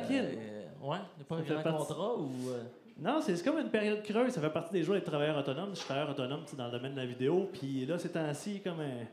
[0.00, 0.24] tranquille.
[0.38, 2.30] Euh, ouais, il n'y a pas Ça un grand partie- contrat ou.
[2.50, 2.62] euh,
[2.98, 4.32] Non, c'est comme une période creuse.
[4.32, 5.70] Ça fait partie des jours d'être travailleur autonome.
[5.70, 7.48] Je suis travailleur autonome dans le domaine de la vidéo.
[7.52, 9.04] Puis là, c'est temps-ci comme un,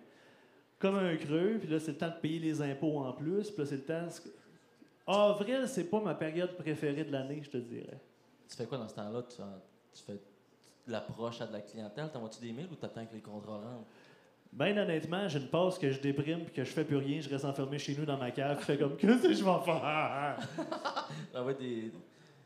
[0.80, 1.58] comme un creux.
[1.60, 3.50] Puis là, c'est le temps de payer les impôts en plus.
[3.52, 4.08] Puis là, c'est le temps.
[5.06, 8.00] Avril, c'est pas ma période préférée de l'année, je te dirais.
[8.50, 9.22] Tu fais quoi dans ce temps-là?
[9.24, 12.10] Tu, tu fais de l'approche à de la clientèle?
[12.12, 13.86] T'envoies-tu des mails ou t'attends que les contrats rentrent?
[14.56, 17.20] Ben honnêtement, j'ai une pause que je déprime puis que je fais plus rien.
[17.22, 18.58] Je reste enfermé chez nous dans ma cave.
[18.60, 20.38] Je fais comme que si je vais faire.
[21.34, 21.92] T'envoies des,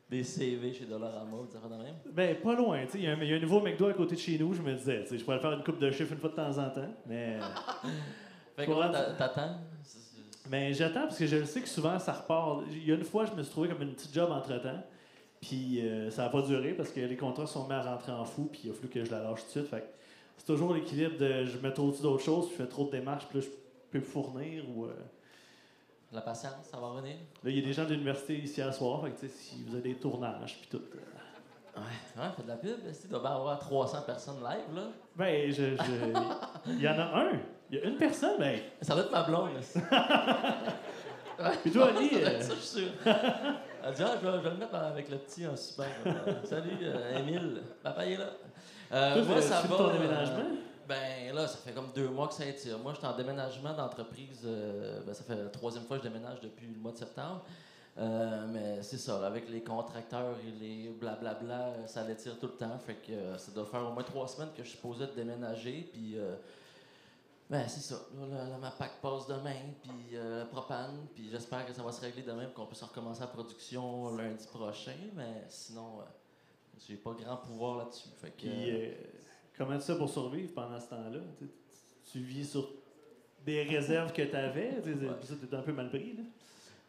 [0.09, 1.95] des CV chez Dollarama affaires de même?
[2.13, 2.85] Ben, pas loin.
[2.85, 4.19] tu sais, Il y, a un- il y a un nouveau McDo à côté de
[4.21, 4.53] chez nous.
[4.53, 6.35] Je me disais, tu sais, je pourrais faire une coupe de chiffres une fois de
[6.35, 6.93] temps en temps.
[7.07, 7.39] Mais.
[8.55, 9.57] Fait que rendre- t'attends?
[9.83, 12.63] C'est- c'est- Mais j'attends parce que je sais que souvent ça repart.
[12.71, 14.81] Il y a une fois, je me suis trouvé comme une petite job entre temps.
[15.41, 18.23] Puis euh, ça n'a pas duré parce que les contrats sont mis à rentrer en
[18.25, 18.49] fou.
[18.51, 19.67] Puis il a fallu que je la lâche tout de suite.
[19.67, 19.83] Fait
[20.37, 23.25] c'est toujours l'équilibre de je mets trop d'autres choses, puis je fais trop de démarches,
[23.29, 23.51] puis là, je
[23.99, 24.63] peux fournir.
[24.69, 24.93] Ou, euh,
[26.13, 27.15] La patience, ça va revenir?
[27.43, 29.01] Là, il y a des gens de l'université ici à soir.
[29.03, 30.77] Fait que tu sais, si vous avez des tournages, puis tout.
[30.95, 30.99] euh,
[31.79, 31.83] Ouais,
[32.23, 32.79] ouais, fais de la pub.
[32.99, 34.87] Tu dois bien avoir 300 personnes live, là?
[35.15, 37.39] Ben, je, je- il y en a un.
[37.69, 38.59] Il y a une personne, ben.
[38.81, 39.51] Ça doit être ma blonde.
[39.75, 40.55] là.
[41.61, 42.89] Puis toi, Ali, Ça, euh, je suis sûr.
[43.05, 45.85] Elle dit, ah, je vais, je vais le mettre avec le petit en super.
[46.07, 46.71] Euh, salut,
[47.19, 47.61] Émile.
[47.83, 48.31] Papa il est là.
[48.91, 49.77] Euh, moi, ça va.
[49.77, 50.57] ton euh, déménagement?
[50.87, 52.79] ben là, ça fait comme deux mois que ça étire.
[52.79, 54.41] Moi, j'étais en déménagement d'entreprise.
[54.45, 57.43] euh, ben, ça fait la troisième fois que je déménage depuis le mois de septembre.
[57.97, 62.53] Euh, mais c'est ça, là, avec les contracteurs et les blablabla, ça l'étire tout le
[62.53, 62.77] temps.
[62.79, 65.11] Fait que euh, ça doit faire au moins trois semaines que je suis supposé de
[65.11, 65.89] déménager.
[65.91, 66.15] Puis,
[67.49, 67.95] ben c'est ça.
[68.29, 70.17] Là, ma PAC passe demain, puis
[70.51, 71.07] propane.
[71.15, 74.45] Puis j'espère que ça va se régler demain pour qu'on puisse recommencer la production lundi
[74.47, 74.91] prochain.
[75.15, 75.99] Mais sinon,
[76.87, 78.09] j'ai pas grand pouvoir là-dessus.
[78.17, 78.91] Fait que, Puis, euh,
[79.57, 81.19] comment tu fais pour survivre pendant ce temps-là?
[81.37, 81.49] Tu,
[82.11, 82.69] tu vis sur
[83.45, 84.81] des réserves que tu avais?
[84.81, 84.95] Tu.
[85.23, 86.23] Ça, t'es un peu mal pris, là.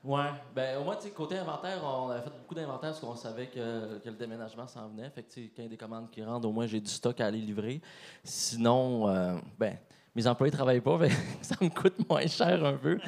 [0.04, 3.48] Ouais, ben au moins, tu côté inventaire, on avait fait beaucoup d'inventaire parce qu'on savait
[3.48, 5.10] que, que le déménagement s'en venait.
[5.10, 6.90] Fait que, tu quand il y a des commandes qui rentrent, au moins, j'ai du
[6.90, 7.80] stock à aller livrer.
[8.22, 9.76] Sinon, euh, ben,
[10.14, 12.98] mes employés travaillent pas, fait que ça me coûte moins cher un peu.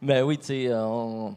[0.00, 1.36] Mais oui, tu sais, euh, on,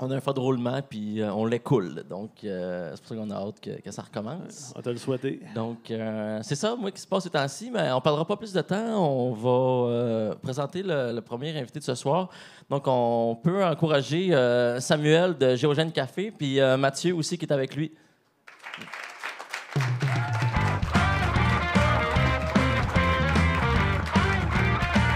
[0.00, 2.04] on a un feu de roulement, puis euh, on l'écoule.
[2.08, 4.72] Donc, euh, c'est pour ça qu'on a hâte que, que ça recommence.
[4.76, 5.40] On t'a le souhaité.
[5.54, 8.52] Donc, euh, c'est ça, moi, qui se passe ces temps-ci, mais on parlera pas plus
[8.52, 8.76] de temps.
[8.76, 12.28] On va euh, présenter le, le premier invité de ce soir.
[12.70, 14.30] Donc, on peut encourager
[14.78, 17.92] Samuel de Géogène Café, puis Mathieu aussi qui est avec lui.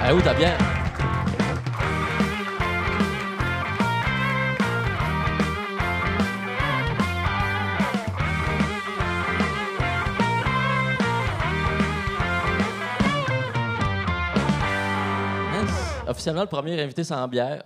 [0.04, 0.81] Ah, où ta bière?
[16.12, 17.64] Officiellement, le premier invité sans bière.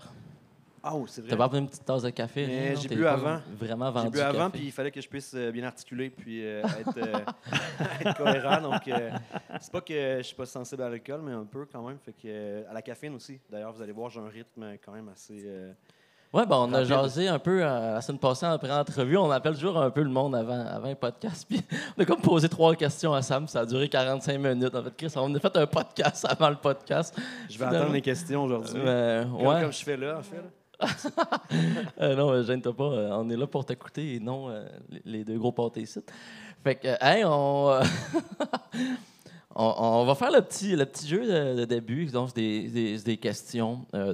[0.81, 1.31] Ah, oh, c'est vrai.
[1.31, 2.47] T'as pas pris une petite tasse de café?
[2.47, 2.81] Mais rien, non?
[2.81, 3.41] j'ai bu avant.
[3.59, 6.47] Vraiment vendu J'ai bu avant, puis il fallait que je puisse euh, bien articuler puis
[6.47, 7.19] euh, être, euh,
[8.01, 8.61] être cohérent.
[8.61, 9.11] Donc, euh,
[9.61, 11.99] c'est pas que je suis pas sensible à l'alcool, mais un peu quand même.
[11.99, 13.41] Fait que, à la caféine aussi.
[13.51, 15.45] D'ailleurs, vous allez voir, j'ai un rythme quand même assez.
[16.33, 16.89] Ouais, ben, on a Rapide.
[16.89, 19.17] jasé un peu euh, la semaine passée après entrevue.
[19.17, 21.47] On appelle toujours un peu le monde avant, avant un podcast.
[21.49, 21.63] Puis
[21.97, 23.49] on a comme posé trois questions à Sam.
[23.49, 24.75] Ça a duré 45 minutes.
[24.75, 27.15] En fait, Chris, on a fait un podcast avant le podcast.
[27.17, 27.23] Je
[27.53, 27.77] vais Finalement.
[27.79, 28.75] attendre les questions aujourd'hui.
[28.77, 29.61] Euh, Comme, ouais.
[29.63, 30.37] comme je fais là, en fait.
[30.37, 30.43] là.
[32.03, 32.85] Euh, non, euh, gêne-toi pas.
[32.85, 34.51] on est là pour t'écouter et non
[35.07, 36.01] les- deux gros pâtés ici.
[36.63, 37.81] Fait que, hey, on,
[39.55, 42.05] on, on va faire le petit, le petit jeu de, de début.
[42.07, 44.13] Donc, c'est des, des- questions euh,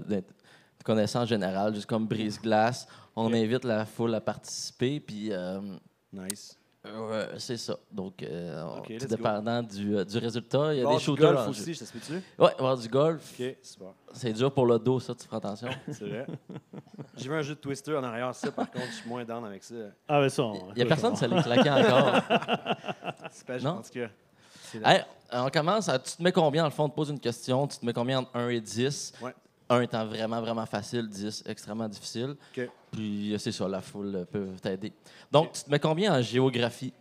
[0.82, 2.86] connaissances générales, juste comme brise-glace.
[3.16, 5.60] On invite la foule à participer, puis euh,
[6.12, 6.58] Nice.
[6.86, 7.76] euh, c'est ça.
[7.90, 11.00] Donc, euh, on- Ok, tout dépendant du, euh, du résultat, il y a des du
[11.02, 11.26] shooters.
[11.34, 13.34] golf en aussi, il va y avoir du golf.
[13.38, 13.88] Ok, super.
[14.12, 15.68] C'est dur pour le dos, ça, tu feras attention.
[15.92, 16.26] C'est vrai.
[17.16, 19.44] J'ai vu un jeu de Twister en arrière, ça, par contre, je suis moins down
[19.44, 19.74] avec ça.
[20.08, 22.14] Ah, ben ça, on- Il n'y a personne qui se l'est claqué encore.
[23.30, 23.70] C'est pas, Non?
[23.70, 24.08] en tout cas.
[24.70, 25.88] c'est la- Hey, on commence.
[25.88, 27.66] à- tu te mets combien, dans le fond, on te pose une question.
[27.66, 29.12] Tu te mets combien entre 1 et 10?
[29.22, 29.34] Ouais.
[29.72, 32.36] 1 étant vraiment, vraiment facile, 10 extrêmement difficile.
[32.90, 34.92] Puis euh, c'est ça, la foule euh, peut t'aider.
[35.30, 36.92] Donc, tu te mets combien en géographie?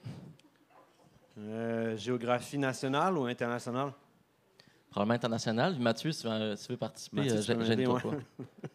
[1.38, 3.92] Euh, géographie nationale ou internationale?
[4.90, 5.78] Probablement international.
[5.80, 8.10] Mathieu, si tu veux, si tu veux participer, Mathieu, tu gêne-toi pas.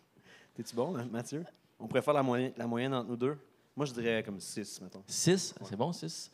[0.55, 1.45] T'es-tu bon, là, Mathieu?
[1.79, 3.39] On pourrait faire la moyenne, la moyenne entre nous deux.
[3.77, 5.03] Moi, je dirais comme 6, mettons.
[5.07, 6.31] 6, c'est bon, 6.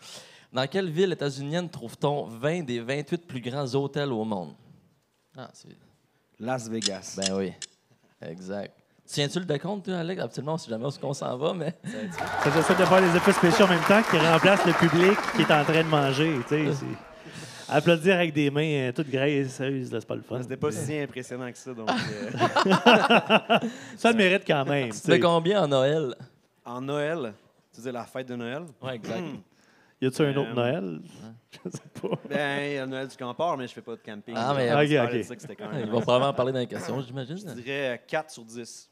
[0.52, 4.54] Dans quelle ville états-unienne trouve-t-on 20 des 28 plus grands hôtels au monde?
[5.36, 5.76] Ah, c'est...
[6.42, 7.14] Las Vegas.
[7.16, 7.52] Ben oui,
[8.20, 8.72] exact.
[9.06, 10.20] Tiens-tu le décompte, toi, Alex?
[10.22, 11.74] Absolument, si jamais on s'en va, mais...
[11.84, 15.42] Ça, j'essaie de faire les effets spéciaux en même temps qui remplacent le public qui
[15.42, 16.36] est en train de manger.
[16.48, 16.86] tu sais,
[17.68, 20.42] Applaudir avec des mains euh, toutes graisseuses, là, c'est pas le fun.
[20.42, 21.88] C'était pas si impressionnant que ça, donc...
[21.88, 22.30] euh,
[23.96, 24.90] Ça le mérite quand même.
[24.90, 25.20] Tu sais.
[25.20, 26.14] combien en Noël?
[26.64, 27.32] En Noël,
[27.72, 28.64] tu veux dire la fête de Noël?
[28.82, 29.22] Ouais, exact.
[30.00, 31.00] Y a-tu un autre Euh, Noël?
[31.64, 32.08] Je sais pas.
[32.28, 34.34] Ben, il y a le Noël du campeur, mais je fais pas de camping.
[34.36, 35.24] Ah, mais- Ok, de ok.
[35.24, 37.36] ça, que c'était quand Il même va probablement parler dans les questions, j'imagine.
[37.38, 38.88] Je dirais 4 sur 10.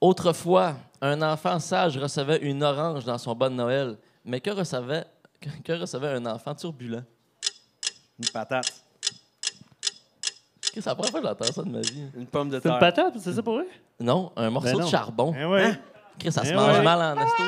[0.00, 3.96] Autrefois, un enfant sage recevait une orange dans son bon Noël.
[4.24, 5.04] Mais que recevait,
[5.40, 7.04] que, que recevait un enfant turbulent?
[8.18, 8.72] Une patate.
[10.74, 12.02] C'est la première fois que j'entends ça de ma vie.
[12.16, 12.78] Une pomme de C'est une terre.
[12.80, 13.66] patate, c'est ça pour eux?
[14.00, 14.88] Non, un morceau Ben de non.
[14.88, 15.34] charbon.
[15.38, 15.78] Eh ouais.
[16.18, 16.82] Chris, ça se Eh mange ouais.
[16.82, 17.42] mal en esto.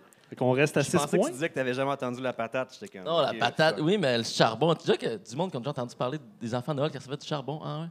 [0.30, 1.30] Fait qu'on reste à Je 6 pensais que tu points.
[1.30, 2.80] disais que tu n'avais jamais entendu la patate.
[3.04, 4.72] Non, la patate, oui, mais le charbon.
[4.76, 6.98] Tu dis que du monde qui a déjà entendu parler des enfants de Noël qui
[6.98, 7.58] recevaient du charbon?
[7.60, 7.86] Ouais?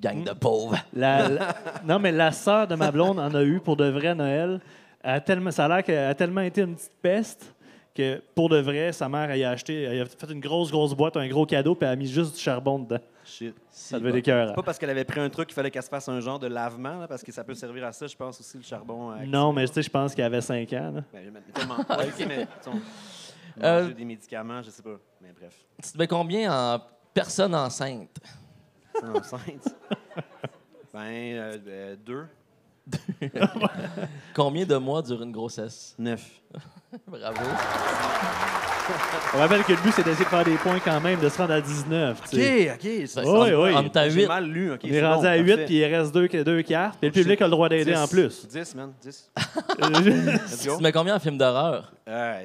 [0.00, 0.24] Gang Hmm.
[0.24, 0.76] de pauvres.
[0.94, 1.54] La- la-
[1.84, 4.60] non, mais la sœur de ma blonde en a eu pour de vrai à Noël.
[5.02, 7.52] Elle a tellement, ça a l'air qu'elle a tellement été une petite peste
[7.94, 10.94] que pour de vrai, sa mère elle a acheté, elle a fait une grosse, grosse
[10.94, 13.00] boîte, un gros cadeau, puis elle a mis juste du charbon dedans.
[13.30, 13.54] Shit.
[13.70, 14.48] Ça devait être écœurant.
[14.48, 16.38] C'est pas parce qu'elle avait pris un truc qu'il fallait qu'elle se fasse un genre
[16.38, 19.10] de lavement, là, parce que ça peut servir à ça, je pense aussi, le charbon.
[19.10, 20.92] avec Non, mais tu sais, je pense qu'elle avait 5 ans.
[20.96, 21.04] là.
[21.12, 21.76] Ben, tellement.
[21.76, 22.48] Ouais, mais.
[23.62, 24.98] Euh, des médicaments, je sais pas.
[25.20, 25.54] Mais bref.
[25.82, 26.80] Tu te mets combien en
[27.12, 28.18] personnes enceintes?
[29.02, 29.74] Enceinte?
[30.92, 32.26] ben, euh, euh, deux.
[34.34, 35.94] Combien de mois dure une grossesse?
[35.98, 36.24] Neuf.
[37.06, 37.40] Bravo.
[39.34, 41.38] On rappelle que le but, c'est d'essayer de faire des points quand même, de se
[41.38, 42.20] rendre à 19.
[42.30, 42.70] tu sais.
[42.72, 43.06] Ok, ok.
[43.06, 43.72] c'est- Oui, oui.
[43.76, 44.26] On est à J'ai 8.
[44.26, 44.72] mal lu.
[44.72, 45.64] ok, On est c'est rendu bon, à 8, parfait.
[45.66, 46.98] puis il reste deux, deux cartes.
[46.98, 48.10] Puis le public a le droit d'aider en 10.
[48.10, 48.48] plus.
[48.48, 48.92] 10, man.
[49.00, 49.30] 10.
[49.38, 50.80] Euh, Let's Tu go.
[50.80, 51.92] mets combien en film d'horreur?
[52.08, 52.44] Euh,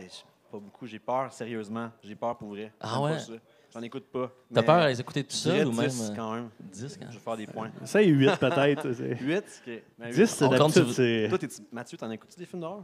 [0.52, 0.86] pas beaucoup.
[0.86, 1.90] J'ai peur, sérieusement.
[2.04, 2.72] J'ai peur pour vrai.
[2.80, 3.20] Ah J'aime pas ouais?
[3.20, 3.32] ça.
[3.76, 4.32] J'en écoute pas.
[4.54, 6.50] T'as peur à les écouter tout seul ou même 10 euh, quand même.
[6.62, 7.70] 10 quand Je vais faire des points.
[7.94, 8.94] 8 peut-être.
[8.98, 9.38] c'est- 8?
[9.68, 9.82] OK.
[10.00, 11.30] Ben, 10, c'est d'habitude.
[11.30, 12.84] Toi, t'es- Mathieu, t'en écoutes des films d'horreur?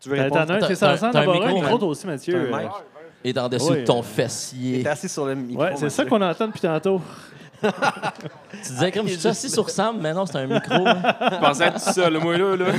[0.00, 0.46] Tu veux T'en répondre?
[0.46, 2.34] t'en as un, c'est ça, ensemble, t'as un micro, toi aussi, Mathieu.
[2.54, 2.68] Euh?
[3.22, 4.88] Et en dessous de ton T'es fessier.
[4.88, 5.62] assis sur le micro.
[5.62, 7.02] Ouais, c'est ça qu'on entend depuis tantôt.
[7.62, 10.76] Tu disais comme je suis assis sur Sam, mais non, c'est un micro.
[10.76, 12.56] Je pensais être tout seul, moi, là.
[12.56, 12.72] là.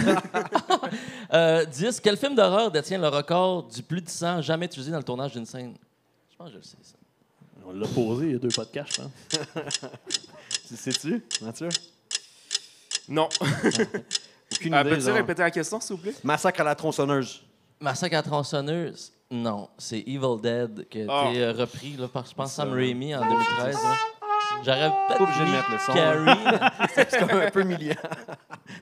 [1.31, 2.00] Euh, 10.
[2.00, 5.33] Quel film d'horreur détient le record du plus de sang jamais utilisé dans le tournage
[5.33, 5.75] d'une scène?
[6.31, 6.95] Je pense que je le sais, ça.
[7.66, 9.80] On l'a posé il y a deux podcasts, je pense.
[10.68, 11.69] Tu sais-tu, Mathieu?
[13.10, 13.28] Non.
[14.54, 14.90] Aucune Euh, idée.
[14.92, 15.16] Peux-tu genre.
[15.16, 16.13] répéter la question, s'il vous plaît?
[16.24, 17.42] Massacre à la tronçonneuse.
[17.80, 19.12] Massacre à la tronçonneuse?
[19.30, 21.30] Non, c'est Evil Dead qui a Ah.
[21.30, 22.75] été euh, repris là, par, je pense, Sam Ça.
[22.75, 23.75] Raimi en 2013.
[23.75, 23.81] ouais.
[24.63, 25.94] J'aurais Pas peut-être obligé de mis mettre le son.
[25.94, 26.90] Carrie.
[26.96, 27.96] C'est comme un peu humiliant.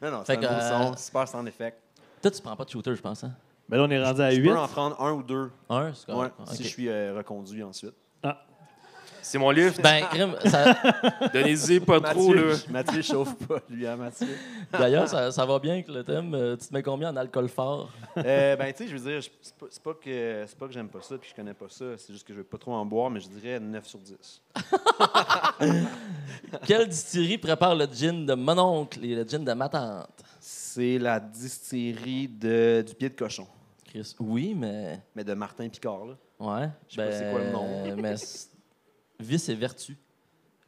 [0.01, 1.77] non, non, c'est Fait un que, beau euh, son, super sound effect.
[2.21, 3.23] Toi, tu prends pas de shooter, je pense.
[3.23, 3.31] Hein?
[3.69, 4.49] Mais là, on est rendu à Je 8.
[4.49, 6.35] peux en prendre un ou deux, Un, c'est ouais, correct.
[6.47, 6.61] si Ok.
[6.63, 7.93] je suis euh, reconduit ensuite.
[9.31, 9.75] C'est mon livre.
[9.83, 10.75] Ben, crime, ça-
[11.33, 12.41] Donnez-y pas trop, là.
[12.41, 14.27] Mathieu, Mathieu chauffe pas, lui, hein, Mathieu.
[14.71, 16.33] d'ailleurs, ça, ça va bien avec le thème.
[16.33, 17.89] Euh, Tu te mets combien en alcool fort?
[18.17, 20.89] Euh, ben, tu sais, je veux dire, c'est pas, pas que, c'est pas que j'aime
[20.89, 21.85] pas ça puis que je connais pas ça.
[21.97, 24.41] C'est juste que je veux pas trop en boire, mais je dirais 9 sur 10.
[26.65, 30.09] Quelle distillerie prépare le gin de mon oncle et le gin de ma tante?
[30.39, 33.47] C'est la distillerie de, du pied de cochon,
[33.85, 35.01] Chris, oui, mais.
[35.15, 36.05] mais de Martin Picard.
[36.05, 36.13] Là.
[36.39, 36.69] Ouais.
[36.87, 37.95] Je sais pas c'est quoi le nom.
[37.97, 38.15] Mais.
[39.19, 39.97] Vice et vertu.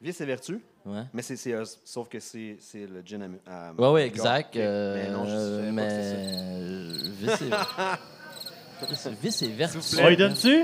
[0.02, 1.04] Vice et vertu, Ouais.
[1.14, 4.26] mais c'est, c'est, euh, sauf que c'est, c'est le gin à, ouais, Picard.
[4.26, 4.56] exact.
[4.58, 7.38] Euh, mais non, je savais pas que c'était ça.
[7.38, 7.38] mais.
[7.38, 8.86] Vice et.
[8.86, 9.78] Chris, Vice et vertu.
[10.04, 10.64] On y donne-tu?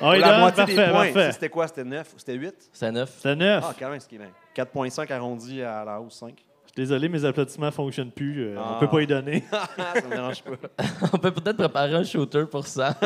[0.00, 1.32] On y donne, parfait, parfait.
[1.32, 1.68] C'était quoi?
[1.68, 2.54] C'était 9 ou c'était 8?
[2.72, 3.12] C'est neuf.
[3.20, 3.64] C'est 9.
[3.64, 4.30] Ah, quand même, ce qui est bien.
[4.56, 6.34] 4.5 arrondi à la hausse 5.
[6.36, 8.42] Je suis désolé, mes applaudissements ne fonctionnent plus.
[8.48, 8.72] euh, Ah.
[8.76, 9.44] On peut pas y donner.
[9.52, 9.68] ça
[10.04, 10.84] me dérange pas.
[11.12, 12.96] On peut peut-être préparer un shooter pour ça.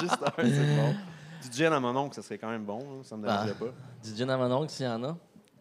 [0.00, 0.94] Juste un, c'est bon.
[1.42, 2.78] Du gin à mon oncle, ça serait quand même bon.
[2.80, 3.66] hein, Ça me dérangerait pas.
[4.04, 5.16] Du gin à mon oncle, s'il y en a.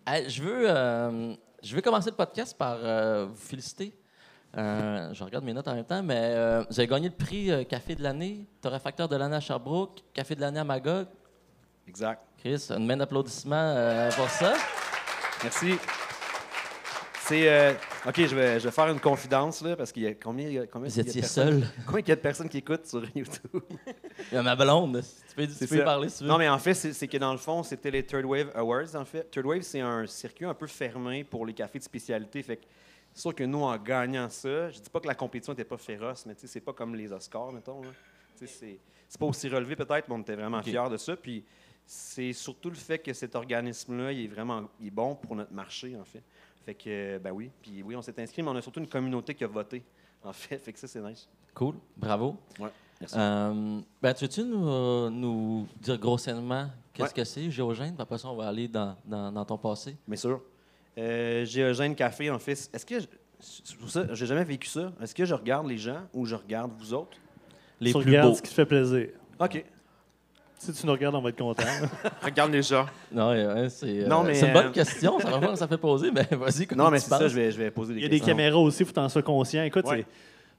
[0.05, 1.33] Hey, je, veux, euh,
[1.63, 3.95] je veux commencer le podcast par euh, vous féliciter.
[4.57, 7.51] Euh, je regarde mes notes en même temps, mais euh, vous avez gagné le prix
[7.51, 11.07] euh, Café de l'année, torréfacteur de l'année à Sherbrooke, Café de l'année à Magog.
[11.87, 12.21] Exact.
[12.37, 14.53] Chris, une main d'applaudissement euh, pour ça.
[15.43, 15.77] Merci.
[17.31, 17.49] C'est.
[17.49, 17.73] euh,
[18.05, 20.53] OK, je vais, je vais faire une confidence, là, parce qu'il y a combien, il
[20.53, 21.63] y a- combien, Vous étiez seul.
[21.85, 23.61] combien il y a de personnes qui écoutent sur YouTube?
[24.31, 25.01] Il y a ma blonde.
[25.29, 26.29] Tu peux, tu parler si tu veux.
[26.29, 29.05] Non, mais en fait, c'est que dans le fond, c'était les Third Wave Awards, en
[29.05, 29.31] fait.
[29.31, 32.43] Third Wave, c'est un circuit un peu fermé pour les cafés de spécialité.
[32.43, 32.63] Fait que
[33.13, 35.77] c'est sûr que nous, en gagnant ça, je dis pas que la compétition n'était pas
[35.77, 37.81] féroce, mais tu sais, c'est pas comme les Oscars, mettons.
[38.35, 38.77] C'est
[39.19, 41.15] pas aussi relevé peut-être, mais on était vraiment fiers de ça.
[41.15, 41.45] Puis
[41.85, 45.53] c'est surtout le fait que cet organisme-là, il est vraiment il est bon pour notre
[45.53, 46.23] marché, en fait.
[46.65, 47.49] Fait que, ben oui.
[47.61, 49.83] Puis oui, on s'est inscrit, mais on a surtout une communauté qui a voté,
[50.23, 50.57] en fait.
[50.57, 51.27] Fait que ça, c'est nice.
[51.53, 52.37] Cool, bravo.
[52.59, 53.15] Ouais, merci.
[53.17, 57.13] Euh, ben, tu veux-tu nous, euh, nous dire grossièrement qu'est-ce Ouais.
[57.13, 57.93] que c'est, Géogène?
[57.93, 59.97] Puis après ça, on va aller dans, dans, dans ton passé.
[60.07, 60.41] Bien sûr.
[60.97, 62.99] Euh, Géogène Café, en fait, est-ce que.
[62.99, 63.07] je-
[63.39, 64.91] c'est pour ça, j'ai jamais vécu ça.
[65.01, 67.17] Est-ce que je regarde les gens ou je regarde vous autres?
[67.79, 68.35] Les Tu plus regardes beaux.
[68.35, 69.07] ce qui te fait plaisir.
[69.39, 69.65] OK.
[70.63, 71.63] Si tu nous regardes, on va être content.
[72.21, 72.85] Regarde les gens.
[73.11, 75.19] Non, ouais, c'est euh, Non, mais, c'est une bonne euh, question.
[75.19, 76.67] Ça va voir ça fait poser, mais vas-y.
[76.75, 78.17] Non, mais tu c'est ça, je vais, je vais poser des Il y a des
[78.19, 78.35] questions.
[78.35, 79.63] caméras aussi, il faut que tu en sois conscient.
[79.63, 80.05] Écoute, Ouais.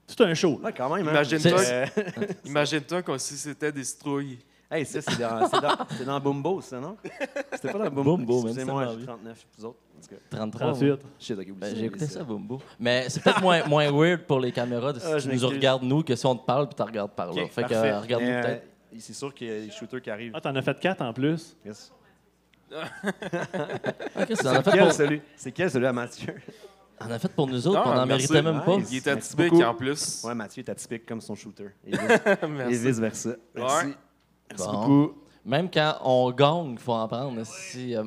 [0.05, 0.59] c'est tout un show.
[0.61, 1.07] Ouais, quand même.
[1.07, 1.11] hein.
[1.11, 1.59] Imagine-toi.
[1.61, 1.85] Euh,
[2.45, 4.39] Imagine-toi comme si c'était des citrouilles.
[4.69, 6.97] hey, ça, c'est dans, c'est dans, c'est dans Bumbo, ça, non?
[7.53, 8.17] C'était pas dans Bumbo.
[8.17, 9.77] Bumbo, même, j'ai m'a 39, vous autres.
[9.97, 10.67] En tout cas, 33.
[10.73, 10.91] 38.
[10.91, 10.97] ouais.
[11.17, 12.59] Shit, Ben, j'ai écouté ça, Bumbo.
[12.77, 15.47] Mais c'est peut-être moins, moins weird pour les caméras de si Ah, tu je nous
[15.47, 17.41] regardes nous que si on te parle puis tu regardes par là.
[17.49, 17.75] Fait que parfait.
[17.91, 18.63] euh, regarde-nous peut-être.
[18.99, 20.31] C'est sûr qu'il y a des shooters qui arrivent.
[20.35, 21.55] Ah, t'en as fait quatre en plus?
[21.65, 21.91] Yes.
[22.73, 25.21] Ok, c'est- Quel, pour, celui?
[25.35, 26.33] C'est quel, celui à Mathieu?
[26.99, 28.31] on a fait pour nous autres, puis on n'en merci.
[28.31, 28.75] méritait même pas.
[28.89, 30.23] Il était Merci atypique en plus.
[30.23, 31.69] Ouais, Mathieu est atypique comme son shooter.
[31.85, 31.91] Et,
[32.47, 32.77] Merci.
[32.77, 33.35] vice versa.
[33.53, 33.85] Merci.
[33.87, 33.93] Ouais.
[34.49, 34.71] Merci Bon.
[34.79, 35.17] beaucoup.
[35.45, 37.43] Même quand on gagne, il faut en prendre.
[37.45, 38.03] Si, euh,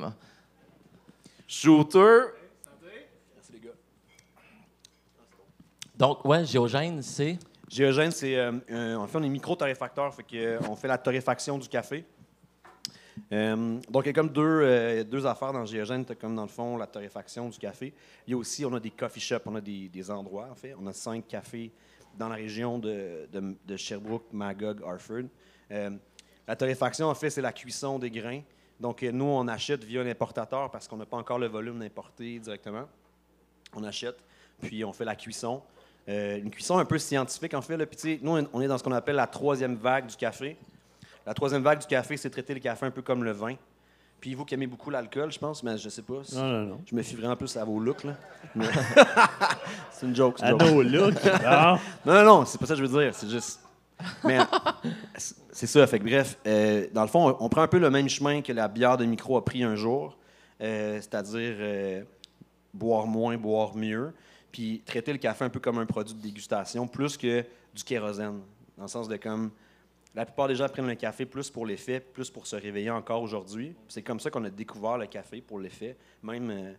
[1.47, 2.21] Shooter.
[5.97, 7.39] Donc, ouais, Géogène, c'est?
[7.69, 8.37] Géogène, c'est.
[8.37, 12.05] euh, un- en fait, on est micro-torréfacteur, fait que, euh, fait la torréfaction du café.
[13.33, 16.05] Euh, donc, il y a comme deux, euh, deux affaires dans Géogène.
[16.05, 17.93] Tu comme dans le fond la torréfaction du café.
[18.27, 20.55] Il y a aussi, on a des coffee shops, on a des, des endroits, en
[20.55, 20.75] fait.
[20.81, 21.73] On a cinq cafés
[22.17, 25.25] dans la région de, de- Sherbrooke, Magog, Harford.
[25.73, 25.91] Euh,
[26.47, 28.43] la torréfaction, en fait, c'est la cuisson des grains.
[28.79, 32.39] Donc, euh, nous, on achète via l'importateur parce qu'on n'a pas encore le volume d'importer
[32.39, 32.85] directement.
[33.75, 34.19] On achète,
[34.61, 35.63] puis on fait la cuisson.
[36.09, 37.77] Euh, une cuisson un peu scientifique, en fait.
[37.77, 37.85] Là.
[37.87, 40.57] Puis, tu sais, nous, on est dans ce qu'on appelle la troisième vague du café.
[41.27, 43.55] La troisième vague du café, c'est traiter le café un peu comme le vin.
[44.21, 46.15] Puis vous qui aimez beaucoup l'alcool, je pense, mais je sais pas.
[46.23, 46.81] si- Non, non, non.
[46.89, 48.05] Je me fie vraiment plus à vos looks.
[48.05, 48.13] là.
[48.55, 48.67] Mais-
[49.91, 50.37] c'est une joke.
[50.39, 51.15] c'est À nos looks.
[51.45, 51.79] Non,
[52.15, 53.15] non, non, c'est pas ça que je veux dire.
[53.15, 53.61] C'est juste.
[54.25, 54.39] Mais
[55.17, 55.87] c'est c'est ça.
[55.87, 58.43] Fait que bref, euh, dans le fond, on, on prend un peu le même chemin
[58.43, 60.17] que la bière de micro a pris un jour,
[60.63, 62.03] euh, c'est-à-dire euh,
[62.73, 64.13] boire moins, boire mieux,
[64.57, 67.45] puis traiter le café un peu comme un produit de dégustation, plus que
[67.75, 68.41] du kérosène.
[68.79, 69.51] Dans le sens de comme.
[70.15, 73.21] La plupart des gens prennent le café plus pour l'effet, plus pour se réveiller encore
[73.21, 73.75] aujourd'hui.
[73.87, 76.73] C'est comme ça qu'on a découvert le café pour l'effet, même euh,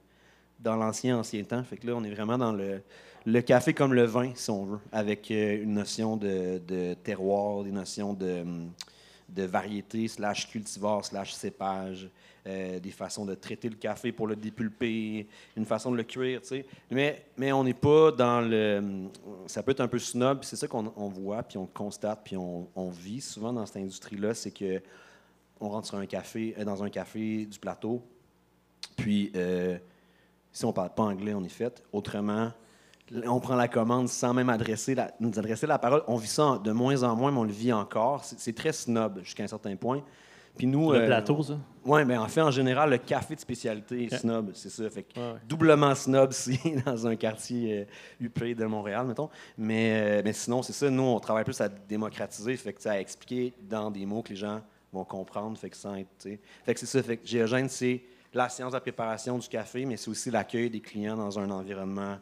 [0.59, 1.63] dans l'ancien ancien temps.
[1.63, 2.81] Fait que là, on est vraiment dans le,
[3.27, 7.71] le café comme le vin, si on veut, avec euh, une notion de, terroir, des
[7.71, 8.43] notions de,
[9.29, 12.09] de variété, slash cultivar, slash cépage,
[12.47, 15.27] euh, des façons de traiter le café pour le dépulper,
[15.57, 16.65] une façon de le cuire, tu sais.
[16.89, 18.77] Mais, mais on n'est pas dans le...
[18.77, 19.09] hum,
[19.47, 22.37] Ça peut être un peu snob, c'est ça qu'on on voit, puis on constate, puis
[22.37, 24.81] on, vit souvent dans cette industrie-là, c'est que
[25.59, 28.01] on rentre un café, euh, dans un café du plateau,
[28.95, 29.77] puis euh,
[30.53, 31.83] si on ne parle pas anglais, on est fait.
[31.91, 32.51] Autrement,
[33.25, 36.03] on prend la commande sans même adresser la, nous adresser la parole.
[36.07, 38.23] On vit ça de moins en moins, mais on le vit encore.
[38.23, 40.01] C'est c'est très snob jusqu'à un certain point.
[40.57, 41.57] Puis nous, Le euh, plateau, ça?
[41.85, 44.89] Oui, mais en fait, en général, le café de spécialité est snob, c'est ça.
[44.89, 45.39] Fait que Ouais, ouais.
[45.47, 47.85] doublement snob si dans un quartier euh,
[48.25, 49.29] huppé de Montréal, mettons.
[49.57, 50.89] Mais, euh, mais sinon, c'est ça.
[50.89, 54.35] Nous, on travaille plus à démocratiser, fait que, à expliquer dans des mots que les
[54.35, 54.61] gens
[54.91, 56.39] vont comprendre, fait que sans être, tu sais.
[56.65, 57.01] Fait que c'est ça.
[57.03, 58.01] Fait que Géogène, c'est
[58.33, 61.49] la science de la préparation du café, mais c'est aussi l'accueil des clients dans un
[61.49, 62.17] environnement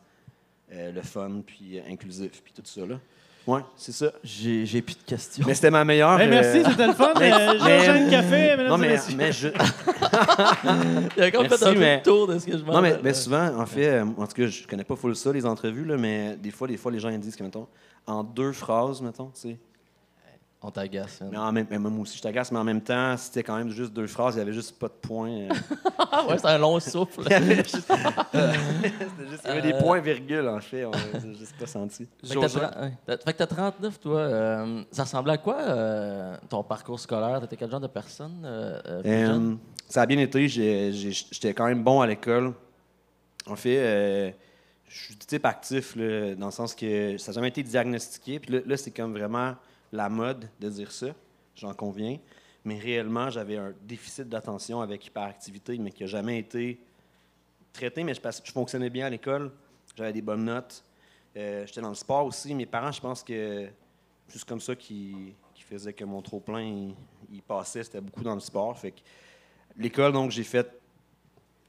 [0.72, 3.00] euh, le fun, puis inclusif, puis tout ça, là.
[3.48, 4.12] Ouais, c'est ça.
[4.24, 5.44] J'ai j'ai plus de questions.
[5.48, 6.20] Mais c'était ma meilleure...
[6.20, 7.14] Hey, merci, euh, c'était le fun.
[7.20, 9.50] mais- Euh, mais- Géorgène Café, Non, mais, mais je...
[11.18, 13.14] Il a Merci, fait un mais- tour de ce que je m'en Non, mais, mais
[13.14, 15.96] souvent, en fait, euh, en tout cas, je connais pas full ça, les entrevues, là,
[15.98, 17.68] mais des fois, des fois, les gens ils disent que, mettons,
[18.08, 19.58] en deux phrases, mettons, tu sais.
[20.68, 21.22] On t'agace.
[21.22, 21.28] hein.
[21.32, 23.70] Mais en même, mais moi aussi, je t'agace, mais en même temps, c'était quand même
[23.70, 25.30] juste deux phrases, il y avait juste pas de points.
[25.30, 25.50] euh.
[26.28, 27.22] Ouais, c'est un long souffle.
[27.26, 29.80] il y avait juste, c'était juste- il y avait des Euh.
[29.80, 30.92] points virgules, en fait, on
[31.38, 32.08] juste pas senti.
[32.24, 32.94] Fait que t'as tra- ouais.
[33.06, 34.20] T'as- fait que t'as 39, toi.
[34.20, 37.40] euh, ça ressemblait à quoi, euh, ton parcours scolaire?
[37.42, 38.42] T'étais quel genre de personne?
[38.44, 39.56] euh, euh, Euh,
[39.88, 40.48] ça a bien été.
[40.48, 42.54] J'étais quand même bon à l'école.
[43.48, 44.32] En fait, euh,
[44.88, 48.40] je suis du type actif, là, dans le sens que ça n'a jamais été diagnostiqué.
[48.40, 49.54] Puis là, là, c'est comme vraiment
[49.96, 51.08] la mode de dire ça,
[51.56, 52.18] j'en conviens.
[52.64, 56.80] Mais réellement, j'avais un déficit d'attention avec hyperactivité, mais qui n'a jamais été
[57.72, 58.04] traité.
[58.04, 59.52] Mais je, fonctionnais bien à l'école,
[59.96, 60.84] j'avais des bonnes notes.
[61.38, 62.54] Euh, J'étais dans le sport aussi.
[62.56, 63.68] Mes parents, je pense que
[64.28, 66.94] juste comme ça qui, qui faisait que mon trop-plein,
[67.32, 67.84] il, passait.
[67.84, 68.78] C'était beaucoup dans le sport.
[69.78, 70.82] L'école, donc, j'ai fait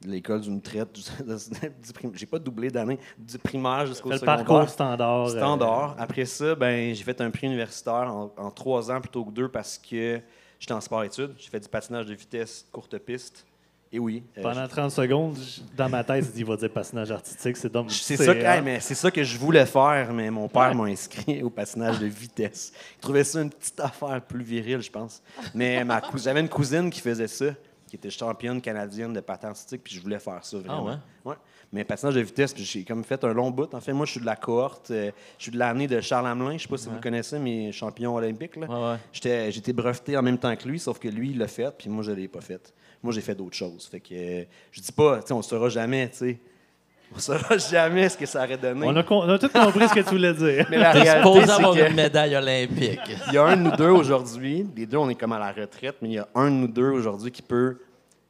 [0.04, 0.88] l'école d'une traite.
[2.14, 2.98] j'ai pas doublé d'année.
[3.18, 4.44] Du primaire jusqu'au Fait le secondaire.
[4.44, 5.26] parcours standard.
[5.26, 5.96] euh, Standard.
[5.98, 9.48] Après ça, ben, j'ai fait un prix universitaire en, en trois ans plutôt que deux
[9.48, 10.20] parce que
[10.58, 11.34] j'étais en sport-études.
[11.38, 13.46] J'ai fait du patinage de vitesse courte piste.
[13.92, 14.24] Et oui.
[14.36, 15.36] euh, Pendant 30 secondes,
[15.76, 17.56] dans ma tête, il va dire patinage artistique.
[17.56, 17.90] C'est donc.
[17.92, 21.40] c'est ça, que, hey, mais ça que je voulais faire, mais mon père m'a inscrit
[21.44, 22.72] au patinage de vitesse.
[22.96, 25.22] Il trouvait ça une petite affaire plus virile, je pense.
[25.54, 25.84] Mais
[26.16, 27.46] j'avais une cousine qui faisait ça,
[27.98, 30.84] qui était championne canadienne de patin artistique, puis je voulais faire ça Ah vraiment.
[30.86, 30.94] ouais?
[31.24, 31.34] Ouais.
[31.72, 33.72] Mais patinage de vitesse, puis j'ai comme fait un long bout.
[33.74, 36.26] En fait, moi, je suis de la cohorte, euh, je suis de l'année de Charles
[36.28, 36.56] Hamelin.
[36.56, 37.00] Je sais pas si vous Ouais.
[37.00, 38.56] connaissez, mais champion olympique.
[38.56, 38.66] Là.
[38.68, 38.98] Ouais, ouais.
[39.12, 41.88] J'étais, j'étais breveté en même temps que lui, sauf que lui, il l'a fait, puis
[41.90, 42.72] moi, je l'ai pas fait.
[43.02, 43.86] Moi, j'ai fait d'autres choses.
[43.90, 46.38] Fait que euh, je dis pas, tu sais, on saura jamais, tu sais.
[47.14, 48.84] On saura jamais ce que ça aurait donné.
[48.86, 50.66] On a, con- on a tout compris ce que tu voulais dire.
[50.70, 53.00] Mais la réalité, supposé c'est avoir que une médaille olympique.
[53.28, 54.66] il y a un de nous deux aujourd'hui.
[54.76, 56.66] Les deux, on est comme à la retraite, mais il y a un de nous
[56.68, 57.78] deux aujourd'hui qui peut,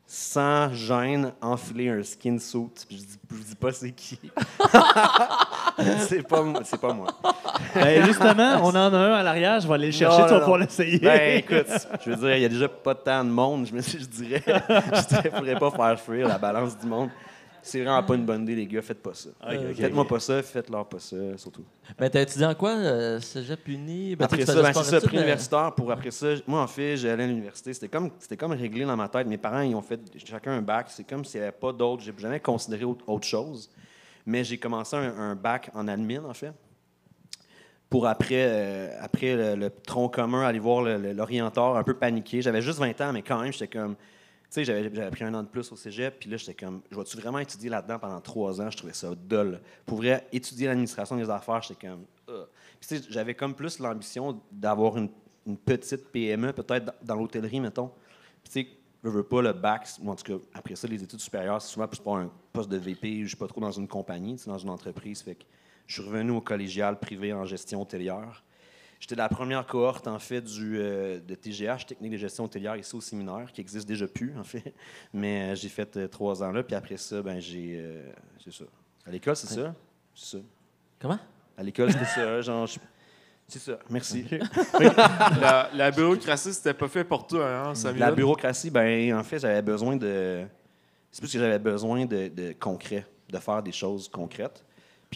[0.07, 2.71] sans gêne, enfiler un skin suit.
[2.89, 4.19] Puis je dis, je dis pas c'est qui.
[6.09, 6.61] c'est pas moi.
[6.65, 7.09] C'est pas moi.
[7.75, 9.61] Ben, justement, on en a un à l'arrière.
[9.61, 10.19] Je vais aller le chercher.
[10.19, 10.99] Non, tu vas non, pouvoir l'essayer.
[11.01, 11.67] Ben écoute,
[12.05, 13.67] je veux dire, il y a déjà pas tant de monde.
[13.67, 17.11] Je me je dirais, je dirais, faudrait pas faire fuir la balance du monde.
[17.67, 18.81] C'est vraiment pas une bonne idée, les gars.
[18.81, 19.31] Faites pas ça.
[19.45, 21.65] Ok, Faites-moi pas ça, faites-leur pas ça, surtout.
[21.99, 22.71] Mais t'as étudié en quoi?
[22.77, 24.15] Euh, Cégep uni?
[24.15, 25.73] Ben, Après ça, ben, c'est ça, études, mais- pré-universitaire.
[25.75, 27.75] Pour après ça, moi, en fait, j'allais à l'université.
[27.75, 29.27] C'était comme, c'était comme réglé dans ma tête.
[29.27, 30.87] Mes parents, ils ont fait chacun un bac.
[30.91, 32.05] C'est comme s'il n'y avait pas d'autre.
[32.05, 33.69] J'ai jamais considéré autre, chose.
[34.25, 36.53] Mais j'ai commencé un, un bac en admin, en fait.
[37.91, 42.43] Pour après, euh, après le, le tronc commun, aller voir l'orienteur, un peu paniqué.
[42.43, 43.97] J'avais juste 20 ans, mais quand même, j'étais comme.
[44.49, 47.17] Sais, j'avais pris un an de plus au cégep, puis là, j'étais comme, je vais-tu
[47.17, 48.71] vraiment étudier là-dedans pendant trois ans?
[48.71, 49.61] Je trouvais ça dole.
[49.85, 52.05] Pour vrai, étudier l'administration des affaires, j'étais comme.
[52.27, 55.11] Puis, tu sais, j'avais comme plus l'ambition d'avoir une,
[55.65, 57.91] petite PME, peut-être dans, l'hôtellerie, mettons.
[58.45, 58.69] Tu sais,
[59.05, 61.73] je veux pas le bac, ou en tout cas, après ça, les études supérieures, c'est
[61.73, 64.43] souvent plus pour un poste de VP, je suis pas trop dans une compagnie, tu
[64.43, 65.23] sais, dans une entreprise.
[65.23, 65.45] Fait que
[65.87, 68.43] je suis revenu au collégial privé en gestion hôtelière.
[68.99, 72.77] J'étais de la première cohorte, en fait, du, euh, de TGH, Technique de gestion hôtelière,
[72.77, 74.75] ici au séminaire, qui existe déjà plus, en fait.
[75.13, 77.83] Mais euh, j'ai fait euh, trois ans là, puis après ça, ben j'ai.
[78.43, 78.65] c'est ça.
[79.07, 79.75] À l'école, c'est ça?
[80.15, 80.43] C'est ça.
[80.99, 81.19] Comment?
[81.57, 82.41] À l'école, c'était ça.
[82.41, 82.79] Genre, je-
[83.49, 83.79] c'est ça.
[83.91, 84.25] Merci.
[85.41, 88.01] La, la bureaucratie, c'était pas fait pour toi, hein, Samuel?
[88.01, 90.45] La bureaucratie, ben en fait, j'avais besoin de.
[91.11, 94.65] C'est plus que j'avais besoin de, de concret, de faire des choses concrètes.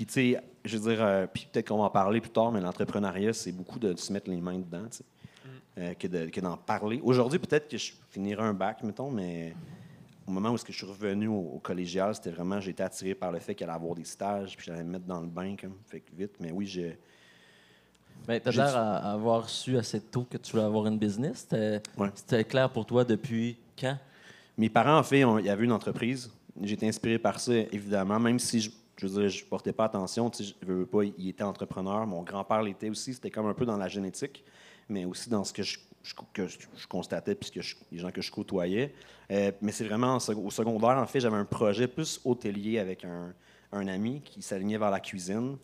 [0.00, 2.50] Puis, tu sais, je veux dire, euh, puis peut-être qu'on va en parler plus tard,
[2.50, 5.04] mais l'entrepreneuriat, c'est beaucoup de se mettre les mains dedans, tu sais,
[5.76, 7.02] euh, que de- que d'en parler.
[7.04, 9.54] Aujourd'hui, peut-être que je finirai un bac, mettons, mais
[10.26, 13.14] au moment où est-ce que je suis revenu au, au collégial, c'était vraiment, été attiré
[13.14, 15.54] par le fait qu'il allait avoir des stages, puis j'allais me mettre dans le bain,
[15.60, 16.32] comme, fait que vite.
[16.40, 16.98] Mais oui, j'ai.
[18.26, 21.40] Ben, t'as l'air à à avoir su assez tôt que tu voulais avoir une business.
[21.46, 22.44] C'était Ouais.
[22.44, 23.98] clair pour toi depuis quand?
[24.56, 26.30] Mes parents, en fait, il y avait une entreprise.
[26.62, 29.84] J'ai été inspiré par ça, évidemment, même si je, je veux dire, je portais pas
[29.84, 30.28] attention.
[30.28, 32.06] tu veux pas, il était entrepreneur.
[32.06, 33.14] Mon grand-père l'était aussi.
[33.14, 34.44] C'était comme un peu dans la génétique,
[34.88, 35.78] mais aussi dans ce que je,
[36.88, 37.60] constatais puisque
[37.90, 38.92] les gens que je côtoyais.
[39.30, 43.34] Euh, mais c'est vraiment au secondaire, en fait, j'avais un projet plus hôtelier avec un,
[43.72, 45.56] ami qui s'alignait vers la cuisine.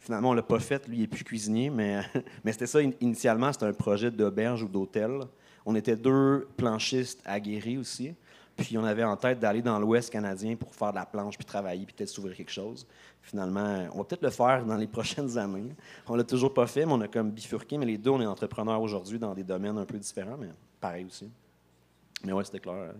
[0.00, 0.88] Finalement, on l'a pas fait.
[0.88, 2.00] Lui, il est plus cuisinier, mais,
[2.46, 2.80] c'était ça.
[2.80, 5.20] in- Initialement, c'était un projet d'auberge ou d'hôtel.
[5.64, 8.14] On était deux planchistes aguerris aussi.
[8.56, 11.44] Puis on avait en tête d'aller dans l'Ouest canadien pour faire de la planche, puis
[11.46, 12.86] travailler, puis peut-être s'ouvrir quelque chose.
[13.22, 15.74] Finalement, on va peut-être le faire dans les prochaines années.
[16.06, 17.78] On l'a toujours pas fait, mais on a comme bifurqué.
[17.78, 20.48] Mais les deux, on est entrepreneurs aujourd'hui dans des domaines un peu différents, mais
[20.80, 21.30] pareil aussi.
[22.24, 22.92] Mais ouais, c'était clair.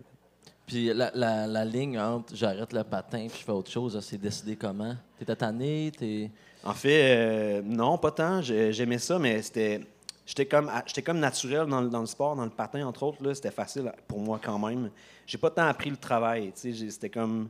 [0.67, 4.17] Puis la, la, la ligne entre j'arrête le patin puis je fais autre chose, c'est
[4.17, 4.95] décidé comment?
[5.19, 5.93] T'étais tanné?
[5.97, 6.31] T'es...
[6.65, 8.41] En fait, euh, non, pas tant.
[8.41, 9.81] J'ai- J'aimais ça, mais c'était.
[10.25, 13.23] J'étais comme, j'étais comme naturel dans, le- dans le sport, dans le patin, entre autres.
[13.23, 13.35] là.
[13.35, 14.91] C'était facile pour moi quand même.
[15.27, 16.53] J'ai pas tant appris le travail.
[16.55, 17.49] C'était comme.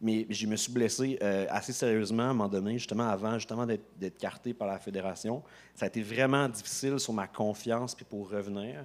[0.00, 3.64] Mais je me suis blessé euh, assez sérieusement à un moment donné, justement avant justement
[3.64, 5.42] d'être d'être carté par la fédération.
[5.74, 8.84] Ça a été vraiment difficile sur ma confiance puis pour revenir.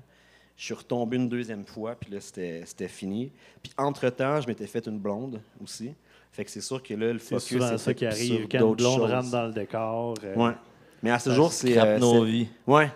[0.55, 3.29] Je suis retombé une deuxième fois, puis là, c'était c'était fini.
[3.61, 5.93] Puis entre-temps, je m'étais fait une blonde aussi.
[6.31, 8.59] Fait que c'est sûr que là, le C'est focus souvent était ça qui arrive quand
[8.69, 9.11] une blonde choses.
[9.11, 10.13] rentre dans le décor.
[10.23, 10.53] euh, Ouais.
[11.03, 11.77] Mais à ce Ça jour, c'est.
[11.77, 12.47] Euh, nos c'est- vies.
[12.67, 12.89] Ouais.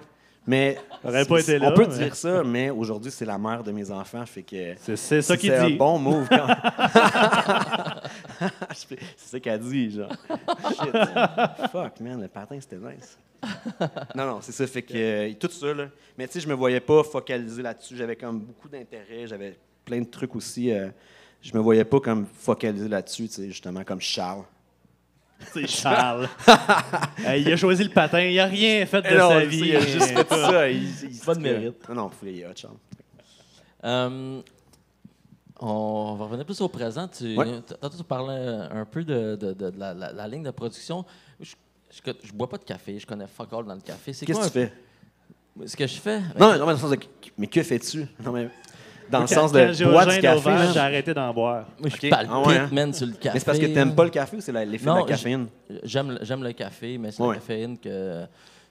[0.47, 0.77] Mais.
[1.03, 3.63] Aurait pas c'est- été là, On peut mais- dire ça, mais aujourd'hui, c'est la mère
[3.63, 4.25] de mes enfants.
[4.25, 4.75] Fait que.
[4.79, 5.75] C'est ça qu'il C'est un dit.
[5.75, 6.47] bon move quand
[8.75, 10.11] c'est ça qu'elle dit, genre.
[10.69, 11.69] Shit.
[11.71, 13.17] Fuck, man, le patin, c'était nice.
[14.15, 14.65] non, non, c'est ça.
[14.67, 15.87] Fait que euh, tout ça, là.
[16.17, 17.95] Mais tu sais, je me voyais pas focaliser là-dessus.
[17.95, 19.27] J'avais comme beaucoup d'intérêt.
[19.27, 20.71] J'avais plein de trucs aussi.
[20.71, 20.89] euh,
[21.41, 24.43] je me voyais pas comme focaliser là-dessus, tu sais, justement, comme Charles.
[25.53, 26.27] C'est Charles.
[27.27, 28.21] Euh, il a choisi le patin.
[28.21, 29.59] Il a rien fait de Eh non, sa vie.
[29.69, 30.69] Il a juste fait ça.
[30.69, 31.89] Il, il- Pas de mérite.
[31.89, 32.75] Non, non, il est hot, Charles.
[33.83, 34.41] Euh,
[35.59, 37.07] on va revenir plus au présent.
[37.07, 37.61] Tu, Ouais.
[37.81, 41.05] Tantôt, tu parlais un peu de, de- de- de la, la- la ligne de production.
[41.39, 41.53] Je,
[41.91, 44.13] je, je bois pas de café, je connais fuck all dans le café.
[44.13, 44.73] C'est Qu'est-ce que tu fais?
[45.65, 46.19] Ce que je fais?
[46.19, 46.99] Non, non, mais dans le sens de.
[47.37, 48.05] Mais que fais-tu?
[48.23, 48.49] Non, mais.
[49.09, 50.49] Dans le sens de j'ai boire un du café.
[50.73, 51.65] J'ai arrêté d'en boire.
[51.79, 52.09] Moi, je Ok.
[52.09, 52.69] palpite, Ah ouais, hein?
[52.71, 53.29] man, sur le café.
[53.33, 55.47] Mais c'est parce que t'aimes pas le café ou c'est l'effet de la caféine?
[55.83, 57.29] J'aime, j'aime le café, mais c'est Ouais.
[57.29, 58.23] la caféine que.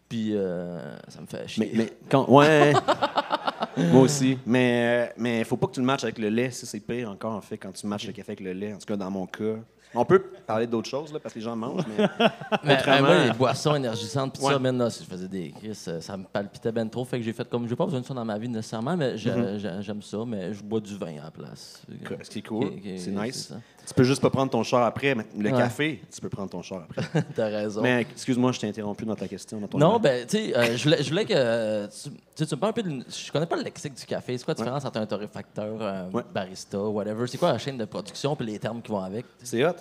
[0.09, 1.70] Puis euh, ça me fait chier.
[1.75, 2.29] Mais, mais quand.
[2.29, 2.73] Ouais.
[3.77, 4.38] Moi aussi.
[4.47, 6.51] Mais il mais faut pas que tu le matches avec le lait.
[6.51, 8.73] Ça, c'est pire encore, en fait, quand tu matches le café avec le lait.
[8.75, 9.57] En tout cas, dans mon cas.
[9.95, 12.07] On peut parler d'autres choses, là, parce que les gens mangent, mais.
[12.65, 14.53] Mais, Autrement- euh, moi, les boissons énergisantes, pis Ouais.
[14.53, 17.05] ça, man, là, je faisais des crises, euh, ça me palpitait ben trop.
[17.05, 19.17] Fait que j'ai fait comme, j'ai pas besoin de ça dans ma vie nécessairement, mais
[19.17, 21.83] j'ai- j'aime ça, mais je bois du vin à la place.
[22.23, 22.71] Ce qui est cool.
[22.97, 23.53] C'est nice.
[23.87, 25.14] Tu peux juste pas prendre ton char après.
[25.14, 25.57] mais Le Ouais.
[25.59, 27.23] café, tu peux prendre ton char après.
[27.35, 27.83] T'as raison.
[27.83, 29.61] mais excuse-moi, je t'ai interrompu dans ta question.
[29.61, 31.35] Dans ton Non, ben, tu sais, euh, je voulais, je voulais que.
[31.37, 31.87] euh,
[32.35, 33.05] tu, tu me parles un peu de.
[33.09, 34.38] Je connais pas le lexique du café.
[34.38, 34.64] C'est quoi la Ouais.
[34.64, 36.23] différence entre un torréfacteur, un Ouais.
[36.33, 37.27] barista, whatever?
[37.27, 39.27] C'est quoi la chaîne de production puis les termes qui vont avec?
[39.42, 39.73] C'est hot.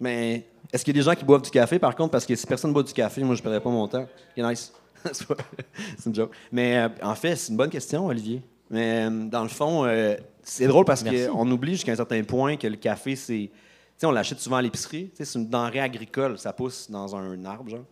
[0.00, 2.10] Mais est-ce qu'il y a des gens qui boivent du café, par contre?
[2.10, 4.06] Parce que si personne boit du café, moi, je perdrais pas mon temps.
[4.36, 4.72] C'est nice.
[5.12, 6.30] c'est une joke.
[6.50, 8.42] Mais euh, en fait, c'est une bonne question, Olivier.
[8.70, 12.56] Mais euh, dans le fond, euh, c'est drôle parce qu'on oublie jusqu'à un certain point
[12.56, 13.50] que le café, c'est.
[13.52, 15.10] Tu sais, on l'achète souvent à l'épicerie.
[15.10, 16.38] Tu sais, C'est une denrée agricole.
[16.38, 17.84] Ça pousse dans un arbre, genre.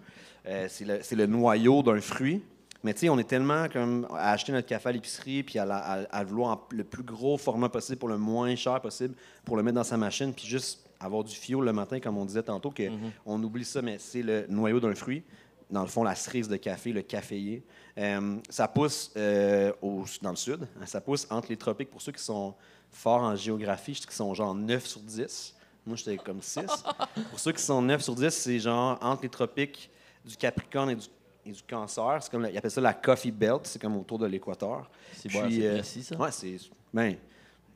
[0.46, 2.42] Euh, c'est le, noyau d'un fruit.
[2.84, 5.64] Mais tu sais, on est tellement comme à acheter notre café à l'épicerie puis à,
[5.64, 9.14] la- à- à vouloir en- le plus gros format possible pour le moins cher possible
[9.44, 12.24] pour le mettre dans sa machine puis juste avoir du fioul le matin, comme on
[12.24, 12.82] disait tantôt, que
[13.24, 15.22] on oublie ça, mais c'est le noyau d'un fruit.
[15.72, 17.64] Dans le fond, la cerise de café, le caféier.
[17.98, 20.68] Euh, ça pousse euh, au- dans le sud.
[20.86, 21.90] Ça pousse entre les tropiques.
[21.90, 22.54] Pour ceux qui sont
[22.90, 25.54] forts en géographie, je dis qu'ils sont genre 9 sur 10.
[25.86, 26.66] Moi, j'étais comme 6.
[27.30, 29.90] Pour ceux qui sont 9 sur 10, c'est genre entre les tropiques
[30.24, 31.06] du Capricorne et du,
[31.46, 32.18] et du Cancer.
[32.22, 33.62] C'est comme, ils appellent ça la Coffee Belt.
[33.64, 34.88] C'est comme autour de l'équateur.
[35.16, 36.16] C'est bon, c'est euh, précis, ça.
[36.16, 36.56] Ouais, c'est.
[36.92, 37.16] Ben,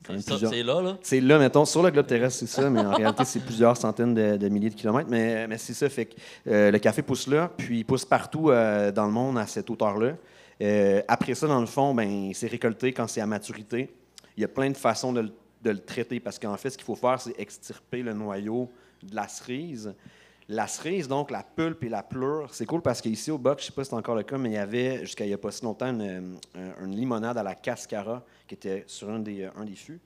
[0.07, 0.97] quand même C'est ça, plusieurs- c'est là, là.
[1.03, 4.13] c'est là, mettons, sur le globe terrestre, c'est ça, mais en réalité, c'est plusieurs centaines
[4.15, 5.09] de, de milliers de kilomètres.
[5.09, 6.15] Mais, mais c'est ça, fait que
[6.47, 9.69] euh, le café pousse là, puis il pousse partout euh, dans le monde à cette
[9.69, 10.13] hauteur-là.
[10.61, 13.93] Euh, après ça, dans le fond, ben, c'est récolté quand c'est à maturité.
[14.35, 15.31] Il y a plein de façons de
[15.63, 18.69] le traiter parce qu'en fait, ce qu'il faut faire, c'est extirper le noyau
[19.03, 19.93] de la cerise.
[20.49, 23.63] La cerise, donc la pulpe et la pleure, c'est cool parce qu'ici au Boc, je
[23.63, 25.33] ne sais pas si c'est encore le cas, mais il y avait jusqu'à il n'y
[25.33, 29.19] a pas si longtemps une, euh, une limonade à la cascara qui était sur un
[29.19, 29.99] des, un des fûts.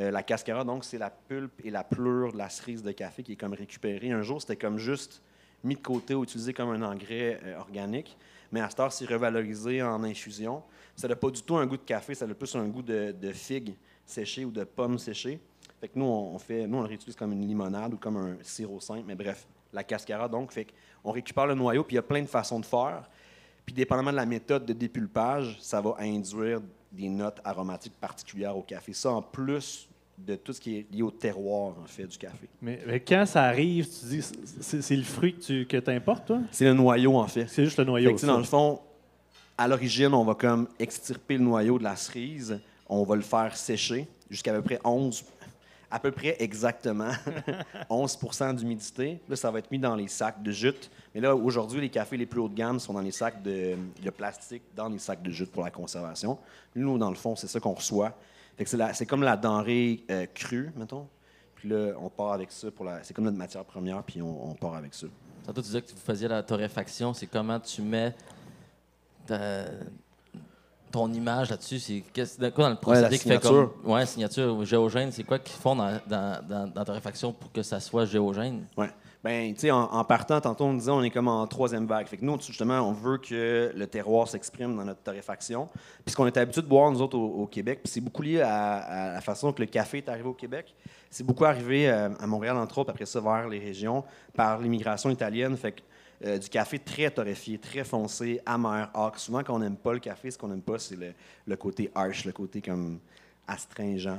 [0.00, 3.22] Euh, la cascara, donc, c'est la pulpe et la pleure de la cerise de café
[3.22, 4.10] qui est comme récupérée.
[4.10, 5.22] Un jour, c'était comme juste
[5.62, 8.16] mis de côté ou utilisé comme un engrais euh, organique.
[8.50, 10.64] Mais à cette heure, c'est revalorisé en infusion.
[10.96, 13.12] Ça n'a pas du tout un goût de café, ça a plus un goût de,
[13.12, 15.38] de figue séchée ou de pomme séchée.
[15.80, 18.80] Fait nous, on fait, nous, on le réutilise comme une limonade ou comme un sirop
[18.80, 19.04] simple.
[19.06, 20.66] Mais bref, la cascara, donc, fait
[21.02, 23.08] qu'on récupère le noyau, puis il y a plein de façons de faire.
[23.64, 26.60] Puis, dépendamment de la méthode de dépulpage, ça va induire
[26.92, 28.92] des notes aromatiques particulières au café.
[28.92, 32.48] Ça, en plus de tout ce qui est lié au terroir, en fait, du café.
[32.62, 36.40] Mais, mais quand ça arrive, tu dis, c'est le fruit que tu que importes, toi?
[36.52, 37.46] C'est le noyau, en fait.
[37.48, 38.12] C'est juste le Fait noyau.
[38.12, 38.32] que, sais, ça.
[38.32, 38.80] dans le fond,
[39.58, 42.58] à l'origine, on va comme extirper le noyau de la cerise.
[42.88, 45.24] On va le faire sécher jusqu'à peu près 11,
[45.90, 47.10] à peu près exactement
[47.90, 49.20] 11% d'humidité.
[49.28, 50.90] Là, ça va être mis dans les sacs de jute.
[51.14, 53.76] Mais là, aujourd'hui, les cafés les plus haut de gamme sont dans les sacs de,
[54.02, 56.38] de plastique, dans les sacs de jute pour la conservation.
[56.74, 58.14] Nous, dans le fond, c'est ça qu'on reçoit.
[58.64, 61.06] C'est, comme la denrée euh, crue, mettons.
[61.54, 63.02] Puis là, on part avec ça pour la.
[63.02, 65.06] C'est comme notre matière première, puis on, on part avec ça.
[65.44, 67.14] Tantôt, tu disais que vous faisiez la torréfaction.
[67.14, 68.14] C'est comment tu mets
[69.26, 69.66] ta-
[70.96, 71.78] ton image là-dessus?
[71.78, 73.72] C'est quoi dans le Ouais, la procédé qui fait signature.
[73.82, 73.92] comme.
[73.92, 75.12] Ouais, signature géogène.
[75.12, 78.64] C'est quoi qu'ils font dans, dans, dans, dans la torréfaction pour que ça soit géogène?
[78.76, 78.90] Ouais.
[79.24, 82.06] Ben, tu sais, en, en partant, tantôt, on disait on est comme en troisième vague.
[82.06, 85.68] Fait que nous, justement, on veut que le terroir s'exprime dans notre torréfaction.
[86.04, 88.22] Puis ce qu'on est habitué de boire, nous autres, au, au Québec, puis c'est beaucoup
[88.22, 90.72] lié à, à la façon que le café est arrivé au Québec.
[91.10, 94.04] C'est beaucoup arrivé euh, à Montréal, entre autres, après ça, vers les régions,
[94.34, 95.56] par l'immigration italienne.
[95.56, 95.80] Fait que
[96.24, 99.18] euh, du café très torréfié, très foncé, amer, ocre.
[99.18, 100.96] Souvent, quand on n'aime pas le café, ce qu'on n'aime pas, c'est
[101.46, 102.98] le, côté harsh, le côté comme
[103.46, 104.18] astringent.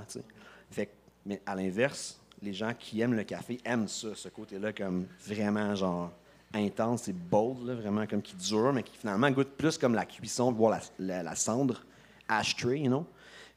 [0.69, 0.89] Fait
[1.25, 5.75] mais à l'inverse, les gens qui aiment le café aiment ça, ce côté-là comme vraiment
[5.75, 6.12] genre
[6.53, 10.05] intense et bold, là, vraiment comme qui dure, mais qui finalement goûte plus comme la
[10.05, 11.83] cuisson, voire la, cendre
[12.29, 13.05] ashtray, you know?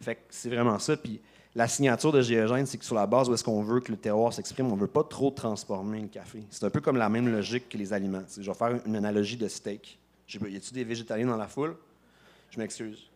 [0.00, 0.96] Fait c'est vraiment ça.
[0.96, 1.20] Puis
[1.54, 3.98] la signature de Géogène, c'est que sur la base où est-ce qu'on veut que le
[3.98, 6.44] terroir s'exprime, on ne veut pas trop transformer le café.
[6.50, 8.22] C'est un peu comme la même logique que les aliments.
[8.38, 9.98] Je vais faire une analogie de steak.
[10.28, 11.76] Y a-tu des végétaliens dans la foule?
[12.50, 13.10] Je m'excuse.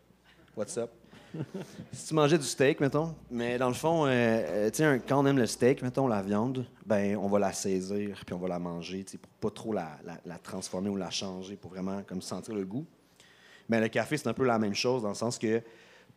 [0.55, 0.89] What's up?
[1.91, 5.37] si tu mangeais du steak, mettons, mais dans le fond, euh, euh, quand on aime
[5.37, 9.05] le steak, mettons, la viande, ben on va la saisir, puis on va la manger,
[9.21, 9.97] pour pas trop la
[10.43, 12.85] transformer ou la changer, pour vraiment comme sentir le goût.
[13.67, 15.61] Mais le café, c'est un peu la même chose, dans le sens que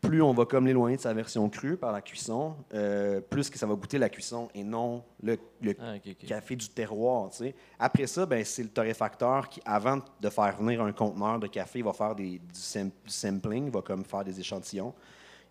[0.01, 3.59] plus on va comme l'éloigner de sa version crue par la cuisson, euh, plus que
[3.59, 5.95] ça va goûter la cuisson et non le, le Ah,
[6.27, 7.31] café du terroir.
[7.31, 7.55] tu sais.
[7.79, 11.81] Après ça, ben, c'est le torréfacteur qui, avant de faire venir un conteneur de café,
[11.81, 14.95] il va faire des, du, sam- du sampling, il va comme faire des échantillons.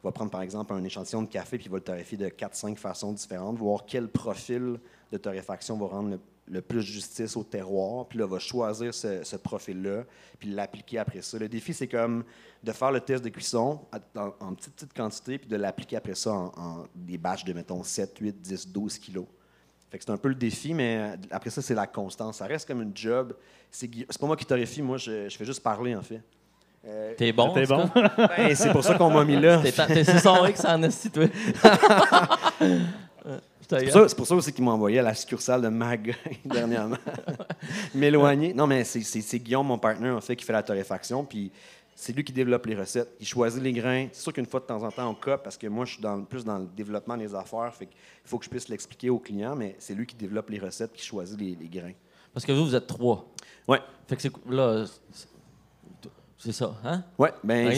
[0.02, 2.28] Il va prendre par exemple un échantillon de café puis il va le torréfier de
[2.30, 4.80] 4-5 façons différentes, voir quel profil
[5.12, 9.24] de torréfaction va rendre le le plus justice au terroir, puis là, va choisir ce,
[9.24, 10.04] ce profil-là,
[10.40, 11.38] puis l'appliquer après ça.
[11.38, 12.24] Le défi, c'est comme
[12.64, 13.82] de faire le test de cuisson
[14.16, 17.54] en, en petite, petite quantité, puis de l'appliquer après ça en, en des batchs de,
[17.54, 19.26] mettons, 7, 8, 10, 12 kilos.
[19.90, 22.38] Fait que c'est un peu le défi, mais euh, après ça, c'est la constance.
[22.38, 23.34] Ça reste comme une job.
[23.72, 23.88] C'est
[24.20, 26.22] pas moi qui torréfie, moi, je, je fais juste parler, en fait.
[26.86, 27.54] Euh, T'es bon.
[27.54, 27.90] T'es bon?
[28.18, 29.60] ben, c'est pour ça qu'on m'a mis là.
[29.62, 31.26] T'es ta- t'es- C'est son X en esti, toi.
[33.68, 35.68] Te C'est pour, ça, c'est pour ça aussi qu'il m'a envoyé à la succursale de
[35.68, 36.98] Mag dernièrement.
[37.96, 38.54] M'éloigner.
[38.54, 41.26] Non, mais c'est, Guillaume, mon partenaire, en fait, qui fait la torréfaction.
[41.26, 41.52] Puis
[41.94, 43.10] c'est lui qui développe les recettes.
[43.20, 44.08] Il choisit les grains.
[44.14, 46.02] C'est sûr qu'une fois de temps en temps, on cop parce que moi, je suis
[46.02, 47.74] dans, plus dans le développement des affaires.
[47.74, 50.60] Fait qu'il faut que je puisse l'expliquer aux clients, mais c'est lui qui développe les
[50.60, 51.94] recettes qui choisit les, les grains.
[52.34, 53.28] Parce que vous, vous êtes trois.
[53.68, 53.80] Ouais.
[54.08, 54.86] Fait que c'est là.
[56.38, 57.04] C'est- ça, hein?
[57.18, 57.72] Ouais, ben,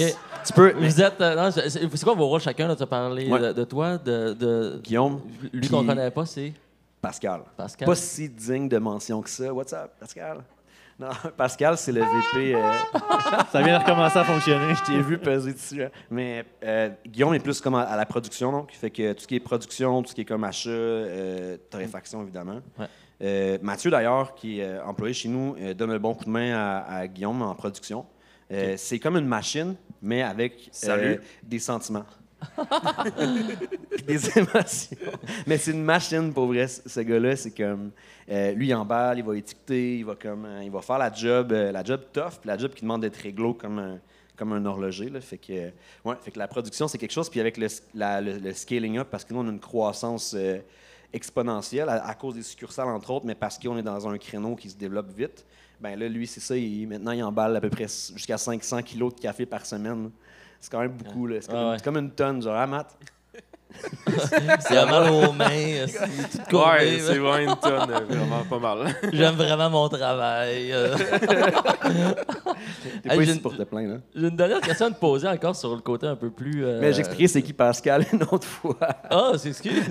[0.45, 0.73] tu peux.
[0.79, 1.19] mais Vous êtes.
[1.21, 2.67] euh, non, c'est c'est quoi vos rôles chacun?
[2.67, 3.39] Là, tu as parlé Ouais.
[3.39, 5.21] de, de toi, de, de- Guillaume,
[5.53, 6.53] Lui qu'on connaît pas, c'est?
[7.01, 7.41] Pascal.
[7.55, 7.85] Pascal.
[7.87, 9.53] Pas si digne de mention que ça.
[9.53, 10.43] What's up, Pascal?
[10.99, 12.55] Non, Pascal, c'est le VP.
[12.55, 12.71] euh,
[13.53, 14.75] Ça vient de recommencer à fonctionner.
[14.75, 15.83] Je t'ai vu peser dessus.
[15.83, 15.89] hein.
[16.11, 18.73] Mais euh, Guillaume est plus comme à, à la production, donc.
[18.73, 22.21] Fait que tout ce qui est production, tout ce qui est comme achat, euh, torréfaction,
[22.23, 22.59] évidemment.
[22.77, 22.87] Ouais.
[23.21, 26.53] Euh, Mathieu, d'ailleurs, qui est employé chez nous, euh, donne un bon coup de main
[26.53, 28.05] à, à Guillaume en production.
[28.51, 32.05] Euh, C'est comme une machine, mais avec euh, des sentiments.
[34.07, 34.97] Des émotions.
[35.45, 37.35] Mais c'est une machine pour vrai, ce gars-là.
[37.35, 37.91] C'est comme.
[38.29, 41.51] euh, lui, il emballe, il va étiqueter, il va, comme, il va faire la job,
[41.51, 43.99] la job tough, puis la job qui demande d'être réglo comme un,
[44.37, 45.09] comme un horloger.
[45.09, 45.19] Là.
[45.21, 45.69] Fait, que,
[46.05, 47.29] ouais, fait que la production, c'est quelque chose.
[47.29, 50.33] Puis avec le, la- le- le scaling up, parce que nous, on a une croissance
[51.13, 54.55] exponentielle à, à cause des succursales, entre autres, mais parce qu'on est dans un créneau
[54.55, 55.45] qui se développe vite.
[55.81, 56.55] Ben là, lui, c'est ça.
[56.57, 60.11] il- maintenant, il emballe à peu près jusqu'à 500 kilos de café par semaine.
[60.59, 61.25] C'est quand même beaucoup.
[61.25, 61.37] là.
[61.41, 61.77] C'est comme, Ah ouais.
[61.77, 62.97] c'est comme une tonne, genre, ah, Matt?
[64.61, 65.45] C'est mal aux mains.
[65.51, 65.85] euh,
[66.31, 68.95] C'est tout Ouais, c'est vraiment une tonne, euh, vraiment pas mal.
[69.13, 70.73] J'aime vraiment mon travail.
[73.03, 73.95] T'es pas ici pour te plaindre.
[73.95, 74.01] hein?
[74.15, 76.65] J'ai une dernière question à te poser encore sur le côté un peu plus.
[76.65, 78.77] euh, Mais j'ai expliqué c'est qui Pascal une autre fois.
[79.09, 79.83] Ah, c'est excuse.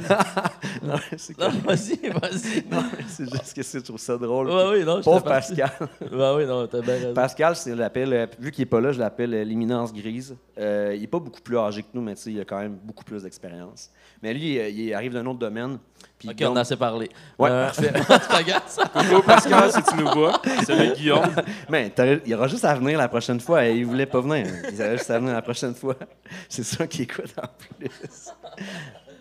[0.83, 2.65] non, c'est Non, vas-y, vas-y.
[2.71, 4.49] non, c'est juste que c'est- je trouve ça drôle.
[4.51, 5.23] Ouais, oui, non, Pauvre.
[5.23, 5.71] Pascal.
[6.01, 7.15] Oui, non, t'as bien raison.
[7.15, 10.37] Pascal, c'est je l'appelle, euh, vu qu'il n'est pas là, je l'appelle euh, l'éminence grise.
[10.59, 13.05] Euh, il n'est pas beaucoup plus âgé que nous, mais il a quand même beaucoup
[13.05, 13.91] plus d'expérience.
[14.23, 15.79] Mais lui, il arrive d'un autre domaine.
[16.19, 17.09] Puis Ok, Guillaume- on a assez parlé.
[17.39, 17.93] Ouais, Euh, parfait.
[18.31, 18.87] tu regardes ça?
[18.87, 20.41] Coucou Pascal, si tu nous vois.
[20.67, 21.31] Salut Guillaume.
[21.69, 21.93] Mais
[22.27, 23.65] il aura juste à venir la prochaine fois.
[23.67, 24.47] Il voulait pas venir.
[24.73, 25.95] Il aurait juste à venir la prochaine fois.
[26.49, 28.31] C'est ça qui écoute en plus.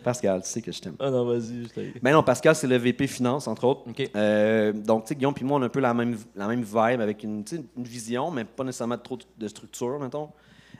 [0.03, 0.95] Pascal, tu sais que je t'aime.
[0.99, 1.93] Ah non, vas-y, je t'ai.
[2.01, 3.81] Mais non, Pascal, c'est le VP Finance, entre autres.
[3.89, 4.10] Ok.
[4.15, 6.62] Euh, donc, tu sais, Guillaume puis moi, on a un peu la même, la même
[6.62, 7.43] vibe avec une
[7.75, 10.29] vision, mais pas nécessairement trop de structure, mettons.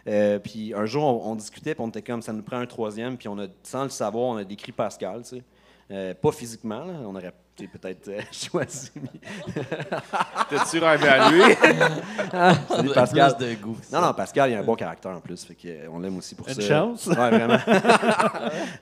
[0.08, 2.66] Euh, puis un jour, on, on discutait, puis on était comme, ça nous prend un
[2.66, 5.44] troisième, puis on a, sans le savoir, on a décrit Pascal, tu sais.
[5.90, 8.92] Euh, pas physiquement, là, on aurait peut-être euh, choisi.
[10.50, 11.42] T'as-tu rêvé à lui?
[12.70, 13.36] Salut, Pascal.
[13.38, 13.78] Plus de goût.
[13.92, 16.18] Non, non, Pascal, il a un bon caractère en plus, fait que, euh, on l'aime
[16.18, 16.62] aussi pour Une ça.
[16.62, 17.08] chance?
[17.08, 17.58] Ouais, vraiment.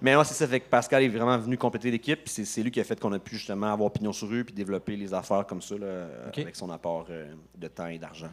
[0.01, 2.63] Mais non, c'est ça, fait que Pascal est vraiment venu compléter l'équipe, puis c'est, c'est
[2.63, 5.13] lui qui a fait qu'on a pu justement avoir pignon sur rue, puis développer les
[5.13, 8.29] affaires comme ça, là, avec son apport euh, de temps et d'argent.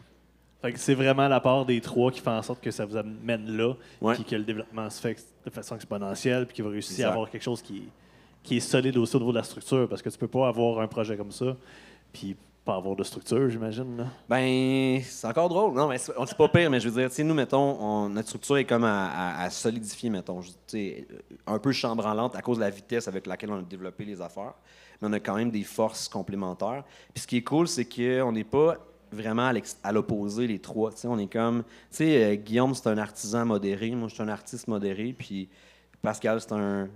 [0.63, 2.95] Fait que c'est vraiment la part des trois qui fait en sorte que ça vous
[2.95, 4.15] amène là, Ouais.
[4.15, 7.29] puis que le développement se fait de façon exponentielle, puis qu'il va réussir à avoir
[7.29, 7.89] quelque chose qui est,
[8.43, 10.79] qui est solide aussi au niveau de la structure, parce que tu peux pas avoir
[10.79, 11.55] un projet comme ça,
[12.11, 13.97] puis pas avoir de structure, j'imagine.
[13.97, 14.05] là.
[14.29, 15.73] Ben, c'est encore drôle.
[15.73, 18.09] Non, mais c'est, on- c'est pas pire, mais je veux dire, sais, nous, mettons, on-
[18.09, 20.39] notre structure est comme à, solidifier, mettons.
[21.45, 24.53] Un peu chambranlante à cause de la vitesse avec laquelle on a développé les affaires.
[25.01, 26.85] Mais on a quand même des forces complémentaires.
[27.13, 28.77] Puis ce qui est cool, c'est qu'on n'est pas
[29.11, 29.51] vraiment
[29.83, 30.91] à, l'opposé, les trois.
[31.03, 31.63] On est comme.
[31.63, 33.91] Tu sais, euh, Guillaume, c'est un artisan modéré.
[33.91, 35.13] Moi, je suis un artiste modéré.
[35.17, 35.49] Puis.
[36.03, 36.89] Pascal, c'est un.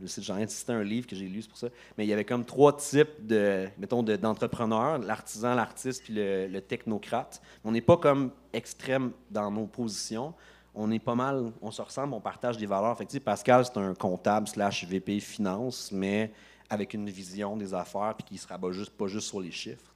[0.68, 1.70] un livre que j'ai lu, c'est pour ça.
[1.98, 6.60] Mais il y avait comme trois types de, mettons, de- d'entrepreneurs l'artisan, l'artiste, puis le,
[6.60, 7.42] technocrate.
[7.64, 10.34] On n'est pas comme extrême dans nos positions.
[10.76, 12.98] On est pas mal, on se ressemble, on partage des valeurs.
[12.98, 16.32] Fait que, Pascal, c'est un comptable slash VP finance, mais
[16.70, 19.52] avec une vision des affaires, puis qui ne se rabat juste, pas juste sur les
[19.52, 19.90] chiffres.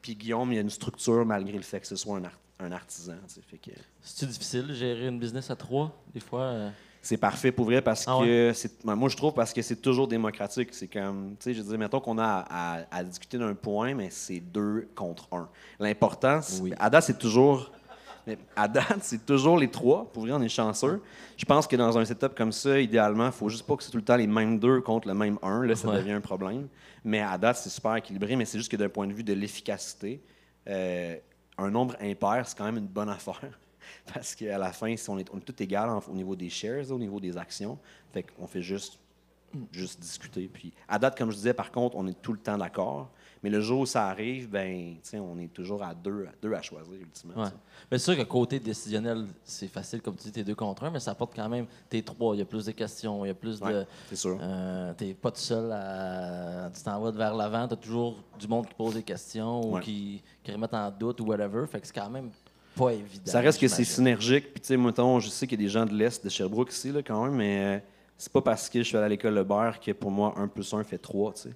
[0.00, 2.38] Puis Guillaume, il y a une structure malgré le fait que ce soit un, art-
[2.60, 3.16] un artisan.
[3.62, 6.40] que, C'est-tu difficile de gérer une business à trois, des fois?
[6.44, 6.70] euh?
[7.02, 9.76] C'est parfait pour vrai parce Ah que c'est ben, moi je trouve parce que c'est
[9.76, 10.70] toujours démocratique.
[10.72, 13.94] C'est comme tu sais, je dire, mettons qu'on a à, à- à discuter d'un point,
[13.94, 15.48] mais c'est deux contre un.
[15.80, 16.74] L'important, c'est- Oui.
[16.78, 17.70] à date, c'est toujours.
[18.56, 20.04] À date, c'est toujours les trois.
[20.12, 21.00] Pour vrai, on est chanceux.
[21.38, 23.90] Je pense que dans un setup comme ça, idéalement, il faut juste pas que c'est
[23.90, 25.62] tout le temps les mêmes deux contre le même un.
[25.64, 25.96] Là, ça Ouais.
[25.96, 26.68] devient un problème.
[27.04, 28.36] Mais à date, c'est super équilibré.
[28.36, 30.20] Mais c'est juste que d'un point de vue de l'efficacité,
[30.68, 31.16] euh,
[31.56, 33.58] un nombre impair, c'est quand même une bonne affaire.
[34.14, 36.48] Parce qu'à la fin, si on, est, on est tout égal en- au niveau des
[36.50, 37.78] shares, au niveau des actions.
[38.12, 38.98] Fait qu'on fait juste,
[39.72, 40.48] juste discuter.
[40.52, 43.10] Puis à date, comme je disais, par contre, on est tout le temps d'accord.
[43.40, 46.60] Mais le jour où ça arrive, ben, on est toujours à deux, à deux à
[46.60, 47.40] choisir, ultimement.
[47.44, 47.48] Ouais.
[47.88, 50.90] Mais c'est sûr que côté décisionnel, c'est facile, comme tu dis, t'es deux contre un,
[50.90, 53.30] mais ça apporte quand même, t'es trois, il y a plus de questions, il y
[53.30, 53.86] a plus de.
[54.08, 54.36] C'est sûr.
[54.42, 56.68] Euh, t'es pas tout seul à.
[56.74, 59.82] Tu t'en vas vers l'avant, t'as toujours du monde qui pose des questions ou Ouais.
[59.82, 61.64] qui, qui remettent en doute ou whatever.
[61.68, 62.30] Fait que c'est quand même
[62.78, 63.24] pas évident.
[63.24, 64.52] Ça reste que c'est synergique.
[64.52, 66.72] Puis, tu sais, mettons, je sais qu'il y a des gens de l'Est, de Sherbrooke
[66.72, 67.78] ici, là, quand même, mais euh,
[68.16, 70.48] c'est pas parce que je suis allé à l'école Le Beurre que pour moi, 1
[70.48, 71.50] plus 1 fait 3, tu sais.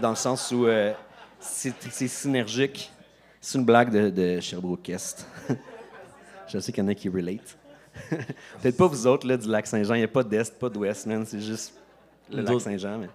[0.00, 0.92] Dans le sens où euh,
[1.38, 2.90] c'est c'est synergique.
[3.40, 5.26] C'est une blague de, de Sherbrooke-Est.
[6.48, 7.58] je sais qu'il y en a qui relate.
[8.10, 9.94] Peut-être pas vous autres, là, du lac Saint-Jean.
[9.94, 11.24] Il n'y a pas d'Est, pas d'Ouest, man.
[11.26, 11.74] C'est juste
[12.30, 12.98] le lac Saint-Jean.
[12.98, 13.08] Mais...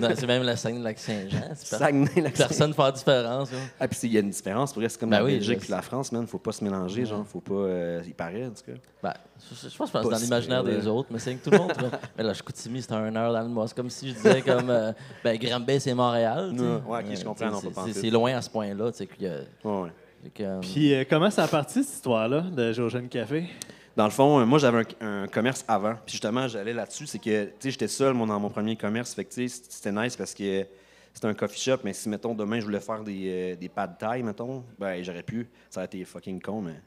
[0.00, 0.14] Ouais.
[0.16, 1.38] C'est même la scène de lac Saint-Jean.
[1.54, 2.48] c'est per- Saguenay, lac Saint-Jean.
[2.48, 3.52] Personne fait la différence.
[3.52, 3.58] là.
[3.80, 4.72] Ah, puis il y a une différence.
[4.72, 6.26] Pour c'est comme Ben la oui, Belgique puis la France, man.
[6.26, 7.26] Faut pas se mélanger, genre.
[7.26, 7.54] Faut pas.
[7.54, 8.78] euh, il paraît, en tout cas.
[9.02, 9.12] Ben,
[9.50, 11.72] je, je pense que c'est dans l'imaginaire des autres, mais c'est que tout le monde.
[11.80, 11.90] là.
[12.16, 13.68] mais là, je Chicoutimi, c'est un heure dans le mois.
[13.68, 14.92] C'est comme si je disais comme euh,
[15.22, 16.52] ben, Granby, c'est Montréal.
[16.56, 18.90] Ouais, ouais, ok, je Euh, comprends, non, c'est- pas loin à ce point-là.
[18.92, 20.58] tu sais, qu'il y a- Ouais, ouais.
[20.60, 23.48] Puis euh, comment ça a parti, cette histoire-là, de Jogène Café?
[23.96, 25.94] Dans le fond, euh, moi, j'avais un, un commerce avant.
[26.06, 27.06] Puis justement, j'allais là-dessus.
[27.06, 29.14] C'est que, tu sais, j'étais seul, moi, dans mon premier commerce.
[29.14, 30.66] Fait que, tu sais, c'était nice parce que
[31.12, 31.78] c'était un coffee shop.
[31.84, 35.02] Mais si, mettons, demain, je voulais faire des, euh, des pas de taille, mettons, ben,
[35.04, 35.46] j'aurais pu.
[35.68, 36.80] Ça aurait été fucking con, mais.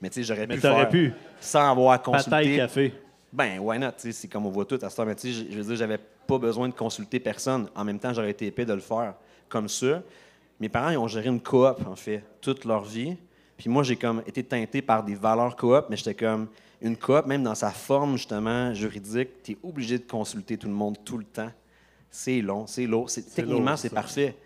[0.00, 1.12] Mais, tu sais, j'aurais Mais pu faire pu.
[1.40, 2.56] sans avoir à Pataille consulter.
[2.56, 2.94] café.
[3.32, 3.92] Ben, why not?
[3.92, 5.06] tu sais, C'est comme on voit tout à ce temps.
[5.06, 7.68] Mais tu sais, je veux dire, j'avais pas besoin de consulter personne.
[7.76, 9.14] En même temps, j'aurais été épais de le faire
[9.48, 10.02] comme ça.
[10.58, 13.16] Mes parents, ils ont géré une coop, en fait, toute leur vie.
[13.56, 16.48] Puis moi, j'ai comme été teinté par des valeurs coop, mais j'étais comme
[16.80, 20.74] une coop, même dans sa forme, justement, juridique, tu es obligé de consulter tout le
[20.74, 21.50] monde tout le temps.
[22.10, 23.10] C'est long, c'est lourd.
[23.34, 24.36] Techniquement, c'est parfait.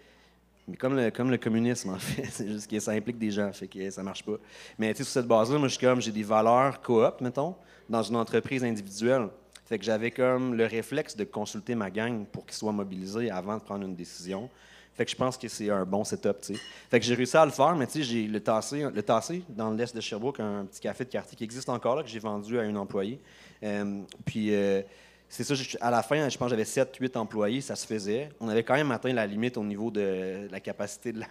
[0.68, 3.52] Mais comme le, comme le communisme, en fait, c'est juste que ça implique des gens,
[3.52, 4.36] fait que ça marche pas.
[4.78, 7.54] Mais tu sais, sur cette base-là, moi, je suis comme, j'ai des valeurs coop, mettons,
[7.88, 9.28] dans une entreprise individuelle.
[9.64, 13.56] Fait que j'avais comme le réflexe de consulter ma gang pour qu'ils soient mobilisés avant
[13.56, 14.48] de prendre une décision.
[14.96, 16.60] Fait que je pense que c'est un bon setup, tu sais.
[16.90, 19.70] Fait que j'ai réussi à le faire, mais tu sais, j'ai le tassé, le dans
[19.70, 22.58] l'est de Sherbrooke, un petit café de quartier qui existe encore là, que j'ai vendu
[22.58, 23.20] à une employée.
[23.62, 24.80] Euh, puis euh,
[25.28, 28.30] c'est ça, à la fin, je pense que j'avais 7-8 employés, ça se faisait.
[28.40, 31.26] On avait quand même atteint la limite au niveau de la capacité de la,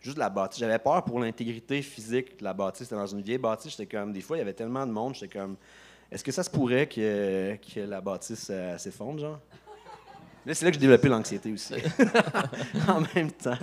[0.00, 0.60] juste la bâtisse.
[0.60, 2.88] J'avais peur pour l'intégrité physique de la bâtisse.
[2.88, 5.14] C'était dans une vieille bâtisse, j'étais comme, des fois, il y avait tellement de monde,
[5.14, 5.56] j'étais comme,
[6.10, 9.38] est-ce que ça se pourrait que, que la bâtisse euh, s'effondre, genre?
[10.48, 11.74] Là, c'est là que j'ai développé l'anxiété aussi.
[12.88, 13.58] en même temps.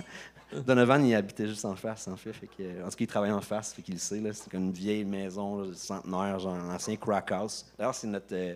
[0.64, 2.32] Donovan, il habitait juste en face, en fait.
[2.32, 4.20] fait que, en tout cas, il travaillait en face, fait qu'il le sait.
[4.20, 4.32] là.
[4.32, 7.66] C'est comme une vieille maison là, centenaire, genre un ancien crack house.
[7.76, 8.32] D'ailleurs, c'est notre.
[8.32, 8.54] euh,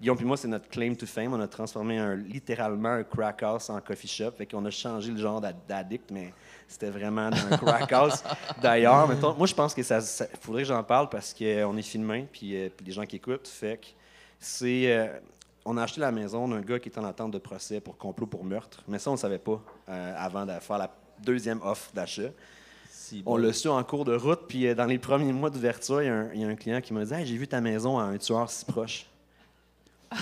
[0.00, 1.32] Guillaume et moi, c'est notre claim to fame.
[1.34, 4.32] On a transformé un, littéralement un crack house en coffee shop.
[4.38, 6.32] Fait qu'on a changé le genre d'ad- d'addict, mais
[6.66, 8.24] c'était vraiment un crack house.
[8.62, 9.06] D'ailleurs,
[9.36, 12.56] moi, je pense que ça, ça- faudrait que j'en parle parce qu'on est filmé, puis,
[12.56, 13.46] euh, puis les gens qui écoutent.
[13.46, 13.86] Fait que
[14.40, 14.90] c'est.
[14.90, 15.06] euh,
[15.64, 18.26] on a acheté la maison d'un gars qui est en attente de procès pour complot
[18.26, 18.82] pour meurtre.
[18.88, 20.90] Mais ça, on ne savait pas euh, avant de faire la
[21.22, 22.30] deuxième offre d'achat.
[22.90, 23.36] si On bon.
[23.36, 26.08] l'a su en cours de route, puis euh, dans les premiers mois d'ouverture, il y,
[26.08, 27.98] a un- il y a un client qui m'a dit Hey, J'ai vu ta maison
[27.98, 29.06] à un tueur si proche.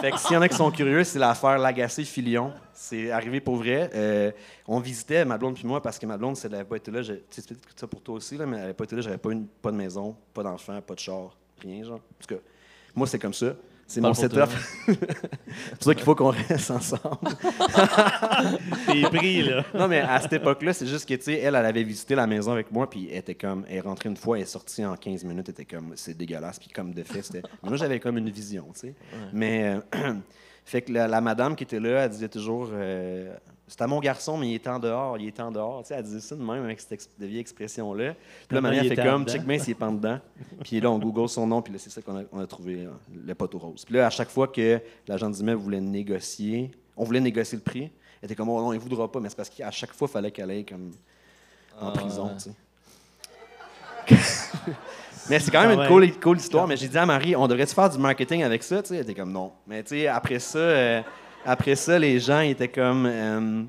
[0.00, 2.52] fait que s'il y en a qui sont curieux, c'est l'affaire Lagacé-Filion.
[2.72, 3.90] C'est arrivé pour vrai.
[3.94, 4.30] Euh,
[4.66, 6.90] on visitait, ma blonde puis moi, parce que ma blonde, si elle n'avait pas été
[6.90, 9.18] là, c'est peut-être ça pour toi aussi, là, mais elle n'avait pas été là, j'avais
[9.18, 11.96] pas, une- pas de maison, pas d'enfant, pas de char, rien, genre.
[11.98, 12.40] En tout cas,
[12.94, 13.54] moi, c'est comme ça.
[13.90, 14.48] C'est mon setup.
[14.86, 17.02] c'est pour ça qu'il faut qu'on reste ensemble.
[18.86, 19.64] T'es pris, là.
[19.74, 22.28] Non, mais à cette époque-là, c'est juste que, tu sais, elle, elle avait visité la
[22.28, 24.84] maison avec moi, puis elle était comme, elle est rentrée une fois, elle est sortie
[24.84, 27.42] en 15 minutes, elle était comme, c'est dégueulasse, puis comme de fait, c'était.
[27.64, 28.94] Moi, j'avais comme une vision, tu sais.
[29.32, 30.14] Mais, euh,
[30.64, 33.34] fait que la, la madame qui était là, elle disait toujours, euh,
[33.70, 36.02] c'était mon garçon, mais il était en dehors, il était en dehors, tu sais, elle
[36.02, 38.14] disait ça de même avec cette ex- vieille expression-là.
[38.48, 40.18] Puis là, elle fait comme, check bien s'il est pas en dedans.
[40.64, 42.84] Puis là, on google son nom, puis là, c'est ça qu'on a, on a trouvé,
[42.84, 42.90] euh,
[43.24, 43.84] le poteau rose.
[43.84, 47.90] Puis là, à chaque fois que l'agent d'immeuble voulait négocier, on voulait négocier le prix,
[48.20, 50.12] elle était comme, oh non, il voudra pas, mais c'est parce qu'à chaque fois, il
[50.12, 50.90] fallait qu'elle aille comme
[51.80, 52.54] en Ah, prison, tu sais.
[55.28, 56.66] mais c'est quand même Ah une cool, cool histoire.
[56.66, 58.82] Mais j'ai dit à Marie, on devrait-tu faire du marketing avec ça?
[58.82, 59.52] Tu sais, elle était comme non.
[59.66, 61.02] Mais tu sais, après ça, euh,
[61.44, 63.06] après ça, les gens étaient comme.
[63.06, 63.62] euh,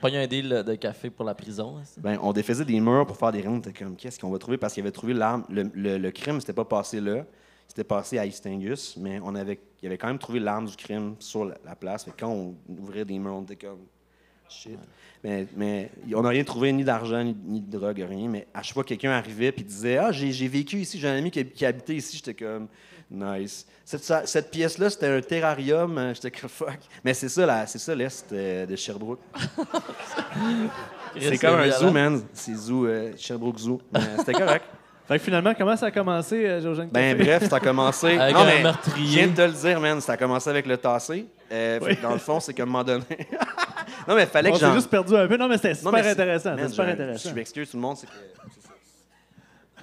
[0.00, 1.78] pas eu un deal de café pour la prison.
[1.78, 3.66] hein, ben, on défaisait des murs pour faire des rondes.
[3.78, 4.58] Comme, qu'est-ce qu'on va trouver?
[4.58, 5.44] Parce qu'il avait trouvé l'arme.
[5.48, 7.24] Le, le, le crime, c'était pas passé là.
[7.68, 10.76] C'était passé à East Angus, mais on avait, il avait quand même trouvé l'arme du
[10.76, 12.04] crime sur la, la place.
[12.04, 13.80] Fait quand on ouvrait des murs, on était comme,
[14.48, 14.78] shit.
[15.24, 18.28] Mais, mais on n'a rien trouvé, ni d'argent, ni, ni de drogue, rien.
[18.28, 21.08] Mais à chaque fois que quelqu'un arrivait et disait, ah, j'ai j'ai vécu ici, j'ai
[21.08, 22.68] un ami qui, qui habitait ici, j'étais comme,
[23.10, 23.66] nice.
[23.84, 25.96] Cette, pièce-là, c'était un terrarium.
[25.98, 26.78] euh, J'étais comme, fuck.
[27.04, 29.20] Mais c'est ça, là, c'est ça l'Est euh, de Sherbrooke.
[31.18, 32.22] C'est comme un zoo, man.
[32.32, 33.80] C'est zoo, euh, Sherbrooke Zoo.
[34.18, 34.64] C'était correct.
[35.06, 38.18] Fait que finalement, comment ça a commencé, euh, Jogène Ben bref, ça a commencé.
[38.18, 39.06] Avec non, un mais meurtrier.
[39.06, 40.00] Je viens de te le dire, man.
[40.00, 41.26] Ça a commencé avec le tassé.
[41.52, 41.96] Euh, fait Oui.
[41.96, 43.04] que dans le fond, c'est qu'à un moment donné.
[44.08, 44.74] non, mais fallait On que s'est j'en.
[44.74, 45.36] juste perdu un peu.
[45.36, 46.56] Non, mais c'était Non, super mais intéressant.
[46.56, 47.28] Man, super je- intéressant.
[47.28, 48.12] Je m'excuse tout le monde, c'est que.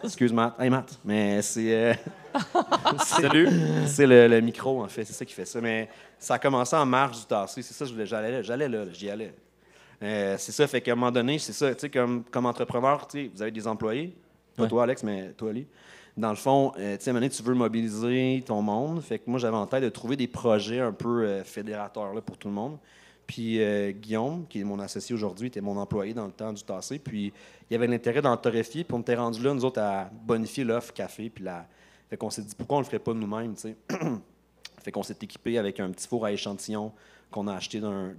[0.03, 0.55] Excuse Matt.
[0.59, 0.99] Hey Matt.
[1.05, 1.73] Mais c'est.
[1.73, 1.93] euh,
[3.05, 3.47] Salut.
[3.87, 5.05] c'est le, le micro, en fait.
[5.05, 5.61] C'est ça qui fait ça.
[5.61, 5.89] Mais
[6.19, 7.61] ça a commencé en marge du tassé.
[7.61, 8.41] C'est ça, j'allais là.
[8.41, 8.85] J'allais là.
[8.91, 9.33] J'y allais.
[10.01, 13.07] Euh, c'est ça, fait qu'à un moment donné, c'est ça, tu sais, comme, comme entrepreneur,
[13.07, 14.13] tu sais, vous avez des employés,
[14.57, 14.67] pas Ouais.
[14.69, 15.65] toi Alex, mais toi Ali.
[16.17, 19.01] Dans le fond, euh, tu sais, à un moment donné, tu veux mobiliser ton monde,
[19.01, 22.37] fait que moi j'avais en tête de trouver des projets un peu fédérateurs là, pour
[22.37, 22.77] tout le monde.
[23.27, 26.63] Puis euh, Guillaume, qui est mon associé aujourd'hui, était mon employé dans le temps du
[26.63, 27.33] tassé, puis
[27.69, 30.63] il y avait l'intérêt d'en torréfier, puis on était rendu là, nous autres, à bonifier
[30.63, 31.65] l'offre café, puis la...
[32.09, 33.75] Fait qu'on s'est dit, pourquoi on le ferait pas nous-mêmes, tu sais?
[34.83, 36.91] Fait qu'on s'est équipé avec un petit four à échantillon
[37.31, 38.13] qu'on a acheté d'un.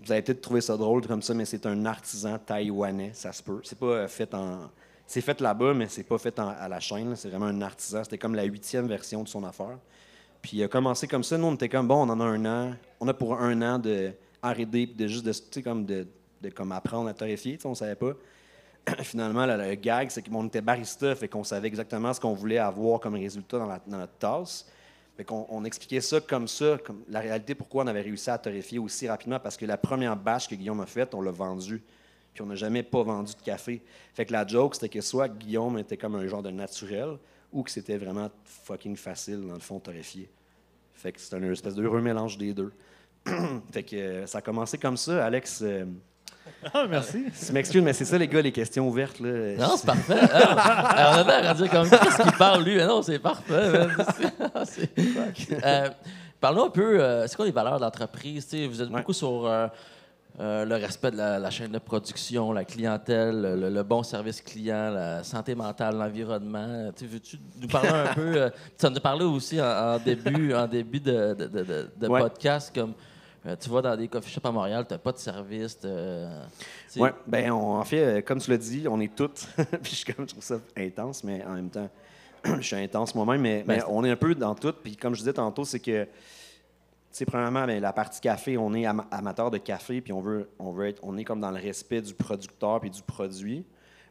[0.00, 3.42] Vous allez peut-être trouver ça drôle comme ça, mais c'est un artisan taïwanais, ça se
[3.42, 3.60] peut.
[3.64, 4.70] C'est pas euh, fait en.
[5.06, 7.08] C'est fait là-bas, mais c'est pas fait à la chaîne.
[7.08, 7.16] là.
[7.16, 8.04] C'est vraiment un artisan.
[8.04, 9.78] C'était comme la huitième version de son affaire.
[10.42, 11.36] Puis il a commencé comme ça.
[11.36, 12.74] Nous, on était comme bon, on en a un an.
[13.00, 14.12] On a pour un an de
[14.42, 16.06] R&D, de juste de, comme de,
[16.40, 17.58] de comme apprendre à torréfier.
[17.64, 18.12] On savait pas.
[19.02, 23.00] Finalement, le gag, c'est qu'on était barista, fait qu'on savait exactement ce qu'on voulait avoir
[23.00, 24.66] comme résultat dans notre tasse.
[25.16, 28.38] Fait qu'on on expliquait ça comme ça, comme la réalité, pourquoi on avait réussi à
[28.38, 31.82] torréfier aussi rapidement, parce que la première bâche que Guillaume a faite, on l'a vendue.
[32.32, 33.82] Puis on n'a jamais pas vendu de café.
[34.14, 37.18] Fait que la joke, c'était que soit Guillaume était comme un genre de naturel,
[37.52, 40.28] ou que c'était vraiment fucking facile, dans le fond, torréfier.
[40.94, 42.72] Fait que c'est un espèce d'heureux mélange des deux.
[43.72, 45.24] fait que euh, ça a commencé comme ça.
[45.24, 45.84] Alex, euh,
[46.74, 47.24] Ah, merci.
[47.46, 49.20] je m'excuse, mais c'est ça, les gars, les questions ouvertes.
[49.20, 49.56] Là.
[49.56, 50.18] Non, c'est parfait.
[50.20, 52.76] Ah, on a l'air à dire comme qu'est-ce qu'il parle, lui?
[52.76, 53.86] Mais non, c'est parfait.
[55.64, 55.88] Euh,
[56.40, 58.46] Parlons un peu, euh, c'est quoi les valeurs de l'entreprise?
[58.46, 58.98] Tu Vous êtes Ouais.
[59.00, 59.44] beaucoup sur
[60.40, 64.02] euh, euh, le respect de la, la chaîne de production, la clientèle, le, le bon
[64.02, 66.90] service client, la santé mentale, l'environnement.
[66.96, 68.36] Tu sais, Veux-tu nous parler un peu?
[68.42, 71.90] euh, tu en as parlé aussi en, en début, en début de, de- de- de-
[71.96, 72.20] de Ouais.
[72.20, 72.94] podcast, comme
[73.46, 75.78] euh, tu vas dans des coffee shops à Montréal, tu n'as pas de service.
[76.96, 79.46] Oui, ben on- en fait, euh, comme tu l'as dit, on est toutes.
[79.82, 81.88] puis je, comme, je trouve ça intense, mais en même temps,
[82.44, 84.72] je suis intense moi-même, mais, Ben, mais on est un peu dans tout.
[84.82, 86.06] Puis comme je disais tantôt, c'est que,
[87.10, 90.48] sais, premièrement, ben, la partie café, on est ama- amateur de café, puis on veut,
[90.58, 93.64] on veut être, on est comme dans le respect du producteur puis du produit.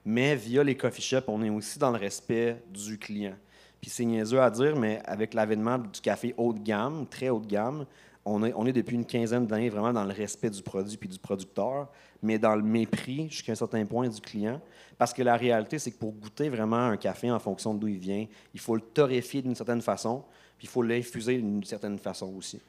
[0.06, 3.36] Mais via les coffee shops, on est aussi dans le respect du client.
[3.82, 7.40] Puis c'est niaiseux à dire, mais avec l'avènement du café haut de gamme, très haut
[7.40, 7.86] de gamme,
[8.26, 11.08] on est, on est depuis une quinzaine d'années vraiment dans le respect du produit puis
[11.08, 11.88] du producteur,
[12.22, 14.60] mais dans le mépris jusqu'à un certain point du client.
[14.98, 18.00] Parce que la réalité, c'est que pour goûter vraiment un café en fonction d'où il
[18.00, 20.24] vient, il faut le torréfier d'une certaine façon,
[20.58, 22.60] puis il faut l'infuser d'une certaine façon aussi.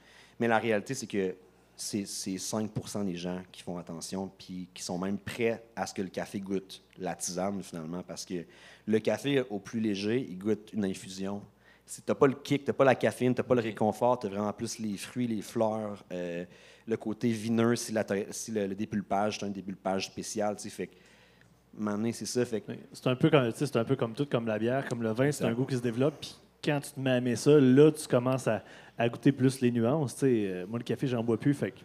[0.40, 1.34] Mais la réalité, c'est que
[1.76, 5.94] c'est c'est 5% des gens qui font attention, puis qui sont même prêts à ce
[5.94, 8.44] que le café goûte la tisane, finalement, parce que
[8.86, 11.42] le café, au plus léger, il goûte une infusion.
[11.86, 14.18] Tu n'as pas le kick, tu n'as pas la caféine, tu n'as pas le réconfort,
[14.18, 16.44] tu as vraiment plus les fruits, les fleurs, euh,
[16.86, 20.56] le côté vineux, si, la- si le, le dépulpage, c'est un dépulpage spécial.
[20.56, 20.90] tu sais, Fait
[22.12, 22.44] c'est ça.
[22.44, 25.02] Fait que, C'est un, peu comme, tu un peu comme tout, comme la bière, comme
[25.02, 26.20] le vin, c'est un goût qui se développe.
[26.20, 28.62] Puis quand tu te mets à aimer ça, là, tu commences à,
[28.96, 30.14] à goûter plus les nuances.
[30.14, 30.26] tu sais.
[30.48, 31.54] Euh, moi, le café, j'en bois plus.
[31.54, 31.78] Fait que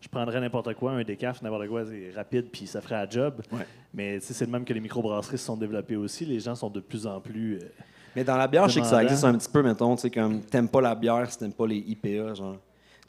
[0.00, 3.42] je prendrais n'importe quoi, un décaf, n'importe quoi, c'est rapide, puis ça ferait la job.
[3.52, 3.66] Ouais.
[3.92, 6.24] Mais c'est le même que les microbrasseries se sont développées aussi.
[6.24, 7.56] Les gens sont de plus en plus.
[7.56, 7.68] euh,
[8.16, 10.10] Mais dans la bière, je sais que ça existe un petit peu, mettons, tu sais,
[10.10, 12.56] comme t'aimes pas la bière si t'aimes pas les IPA, genre.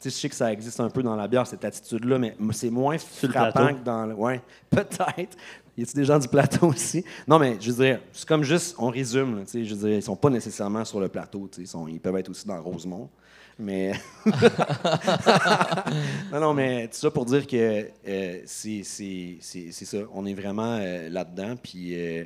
[0.00, 2.34] Tu sais, je sais que ça existe un peu dans la bière, cette attitude-là, mais
[2.50, 4.14] c'est moins frappant que dans le.
[4.14, 5.36] Ouais, peut-être.
[5.76, 7.04] Y a-t-il des gens du plateau aussi?
[7.26, 10.02] Non, mais je veux dire, c'est comme juste, on résume, là, je veux dire, ils
[10.02, 13.08] sont pas nécessairement sur le plateau, ils, sont- ils peuvent être aussi dans Rosemont.
[13.58, 13.92] Mais.
[16.32, 19.98] non, non, mais tout ça pour dire que euh, c'est ça.
[20.14, 21.94] On est vraiment euh, là-dedans, puis.
[21.94, 22.24] euh,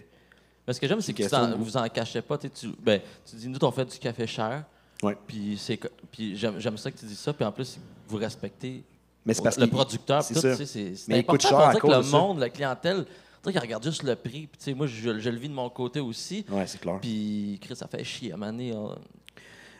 [0.66, 1.64] Mais ce que j'aime, c'est que de goût.
[1.64, 2.38] vous en cachez pas.
[2.38, 2.48] Tu,
[2.80, 4.64] ben, tu dis, nous, on fait du café cher.
[5.02, 5.16] Ouais.
[5.26, 5.58] Puis,
[6.36, 7.32] j'aime, ça que tu dis ça.
[7.32, 7.78] Puis en plus,
[8.08, 8.82] vous respectez
[9.24, 10.22] mais parce le producteur.
[10.22, 10.54] c'est ça.
[10.56, 12.16] c'est, c'est Mais il coûte important cher pour à dire que le de ça.
[12.18, 13.04] monde, la clientèle,
[13.46, 14.46] tu sais, qu'il regarde juste le prix.
[14.46, 16.44] Puis, moi, je, je le vis de mon côté aussi.
[16.50, 16.98] Ouais, c'est clair.
[17.00, 18.32] Puis, Chris, ça fait chier.
[18.32, 18.94] À un moment donné, on-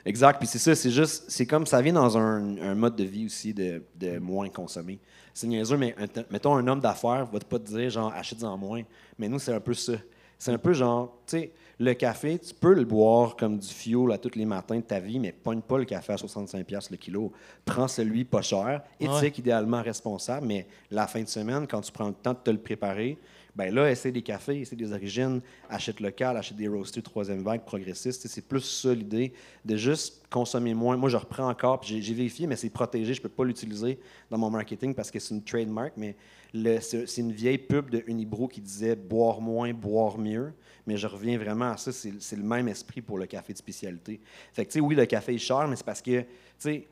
[0.04, 0.38] Exact.
[0.38, 3.26] Puis c'est ça, c'est juste, c'est comme ça vient dans un, un mode de vie
[3.26, 5.00] aussi de, de moins consommer.
[5.34, 8.82] C'est niaiseux, mais un- mettons un homme d'affaires va pas te dire genre achète-en moins.
[9.18, 9.94] Mais nous, c'est un peu ça.
[10.38, 14.12] C'est un peu genre, tu sais, le café, tu peux le boire comme du fuel
[14.12, 16.96] à tous les matins de ta vie, mais pogne pas le café à 65$ le
[16.98, 17.32] kilo.
[17.64, 19.32] Prends celui pas cher, éthique, Ouais.
[19.38, 22.58] idéalement responsable, mais la fin de semaine, quand tu prends le temps de te le
[22.58, 23.18] préparer,
[23.56, 25.40] ben là, essaie des cafés, essaie des origines,
[25.70, 27.62] achète local, achète des roastés troisième vague,
[27.94, 29.32] sais, C'est plus ça l'idée
[29.64, 30.96] de juste consommer moins.
[30.98, 33.14] Moi, je reprends encore, puis j'ai- vérifié, mais c'est protégé.
[33.14, 33.98] Je ne peux pas l'utiliser
[34.30, 36.14] dans mon marketing parce que c'est une trademark, mais
[36.80, 40.52] c'est une vieille pub de Unibro qui disait boire moins, boire mieux.
[40.86, 44.20] Mais je reviens vraiment à ça, c'est le même esprit pour le café de spécialité.
[44.52, 46.26] Fait que, tu sais, oui, le café est cher, mais c'est parce que, tu
[46.58, 46.86] sais,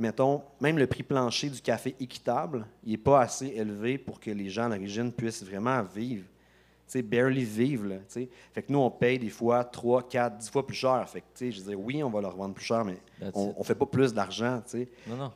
[0.00, 4.30] mettons, même le prix plancher du café équitable, il n'est pas assez élevé pour que
[4.30, 6.24] les gens d'origine puissent vraiment vivre.
[6.86, 7.86] Tu sais, barely vivre.
[7.86, 11.08] Là, fait que nous, on paye des fois 3, 4, 10 fois plus cher.
[11.08, 13.30] Fait que, tu sais, je dire, oui, on va leur vendre plus cher, mais That's
[13.36, 14.60] on ne fait pas plus d'argent.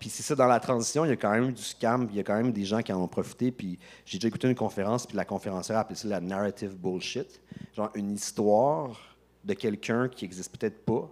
[0.01, 2.21] Puis c'est ça, dans la transition, il y a quand même du scam, il y
[2.21, 3.53] a quand même des gens qui en ont profité.
[3.53, 7.41] Puis j'ai déjà écouté une conférence, puis la conférencière a appelé ça la narrative bullshit.
[7.77, 8.99] Genre une histoire
[9.45, 11.09] de quelqu'un qui n'existe peut-être pas,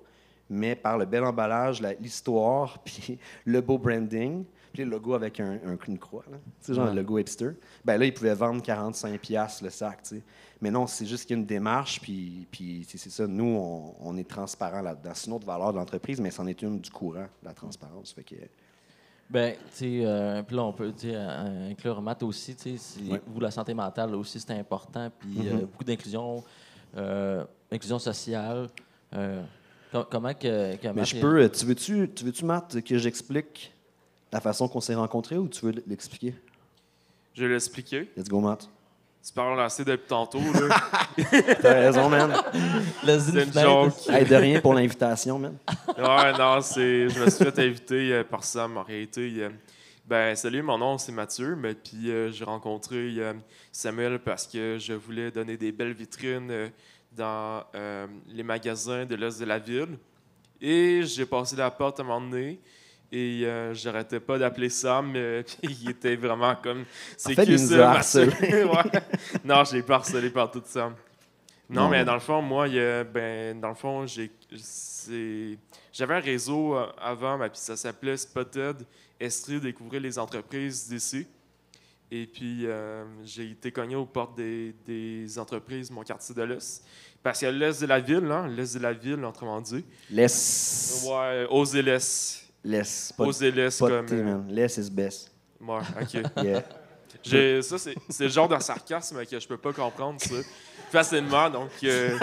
[0.53, 5.41] mais par le bel emballage, la- l'histoire, puis le beau branding, puis le logo avec
[5.41, 6.37] un, un- une croix, là.
[6.61, 6.95] Tu sais, genre Ouais.
[6.95, 7.51] le logo hipster.
[7.85, 10.23] Ben là, ils pouvaient vendre 45$ piastres le sac, tu sais.
[10.61, 13.27] Mais non, c'est juste qu'il y a une démarche, puis, puis c'est ça.
[13.27, 15.11] Nous, on, on est transparent là-dedans.
[15.15, 18.13] C'est une autre valeur de l'entreprise, mais c'en est une du courant, la transparence.
[18.13, 18.37] Fait que,
[19.29, 23.11] Ben, tu sais, euh, puis là, on peut euh, inclure Matt aussi, tu sais, si
[23.11, 23.21] Ouais.
[23.27, 26.45] vous, la santé mentale aussi, c'est important, puis euh, beaucoup d'inclusion,
[26.97, 28.69] euh, inclusion sociale.
[29.93, 31.43] Com- comment que, que Mais je peux.
[31.43, 33.73] euh, Tu veux-tu, tu veux-tu, Matt, que j'explique
[34.33, 36.35] la façon qu'on s'est rencontrés ou tu veux l'expliquer?
[37.35, 38.11] Je vais l'expliquer.
[38.17, 38.69] Let's go, Matt.
[39.25, 40.41] Tu parles assez depuis tantôt.
[40.41, 40.77] Là.
[41.63, 42.33] T'as raison, man.
[43.07, 43.95] Le C'est une joke.
[44.09, 45.57] Hey, de rien pour l'invitation, man.
[45.97, 47.09] Ouais, non, c'est.
[47.09, 49.33] Je me suis fait inviter euh, par Sam en réalité.
[49.39, 49.51] euh,
[50.05, 53.33] ben, salut, mon nom c'est Mathieu, mais puis euh, j'ai rencontré euh,
[53.71, 56.69] Samuel parce que je voulais donner des belles vitrines euh,
[57.17, 59.99] dans euh, les magasins de l'Est de la ville.
[60.61, 62.61] Et j'ai passé la porte à un moment donné.
[63.11, 66.85] Et euh, j'arrêtais pas d'appeler Sam, puis il était vraiment comme.
[67.17, 68.01] C'est fait, qui ça.
[68.41, 69.01] Ouais.
[69.45, 70.95] Non, j'ai pas harcelé par tout Sam.
[71.69, 74.31] Non, Non, mais dans le fond, moi, il y a- ben, dans le fond, j'ai,
[74.57, 75.59] c'est,
[75.93, 78.77] j'avais un réseau euh, avant, ben, puis ça s'appelait Spotted
[79.21, 81.27] Estrie découvrir les entreprises d'ici.
[82.15, 86.85] Et puis, euh, j'ai été cogné aux portes des, des entreprises, mon quartier de l'Est.
[87.23, 89.83] Parce qu'il y a l'Est de la ville, hein, l'Est de la ville, autrement dit.
[90.11, 91.07] Laisse.
[91.09, 92.45] Ouais, aux l'Est.
[92.63, 94.07] L'Est, pas de comme.
[94.13, 94.39] euh.
[94.47, 95.33] Laisse is best.
[95.59, 96.23] Ouais, ok.
[96.45, 96.63] Yeah.
[97.23, 100.35] J'ai, ça, c'est, le genre de sarcasme que je peux pas comprendre, ça,
[100.91, 101.49] facilement.
[101.49, 102.19] Donc, euh,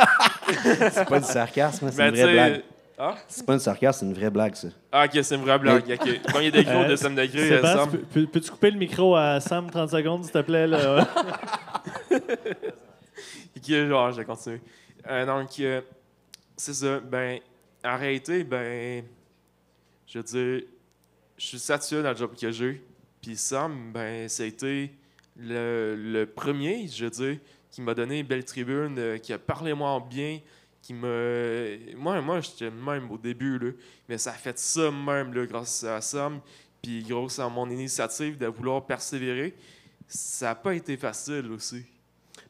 [0.91, 2.63] C'est pas du sarcasme, c'est une vraie blague.
[3.01, 3.15] Ah?
[3.29, 4.67] C'est pas du sarcasme, c'est une vraie blague, ça.
[4.91, 5.83] Ah, ok, c'est une vraie blague.
[5.89, 6.21] Ok.
[6.23, 7.91] Premier degré au Euh, deuxième degré, euh, Sébastien, Sam.
[7.91, 10.67] peux- peux- peux-tu couper le micro à Sam 30 secondes, s'il te plaît?
[10.67, 11.07] Là?
[13.57, 14.61] Ok, genre, je vais continuer.
[15.09, 15.81] Euh, donc, euh,
[16.55, 16.99] c'est ça.
[16.99, 17.39] Ben,
[17.83, 19.03] en réalité, ben,
[20.07, 20.67] je veux dire,
[21.37, 22.81] je suis satisfait dans le job que j'ai.
[23.21, 24.91] Puis Sam, ben, ça a été
[25.37, 27.37] le, le premier, je veux dire,
[27.71, 30.39] qui m'a donné une belle tribune, euh, qui a parlé moi en bien,
[30.93, 33.75] Moi, moi j'étais même au début,
[34.07, 36.39] mais ça a fait ça même, grâce à Sam.
[36.81, 39.53] Puis, grâce à mon initiative de vouloir persévérer,
[40.07, 41.83] ça n'a pas été facile aussi.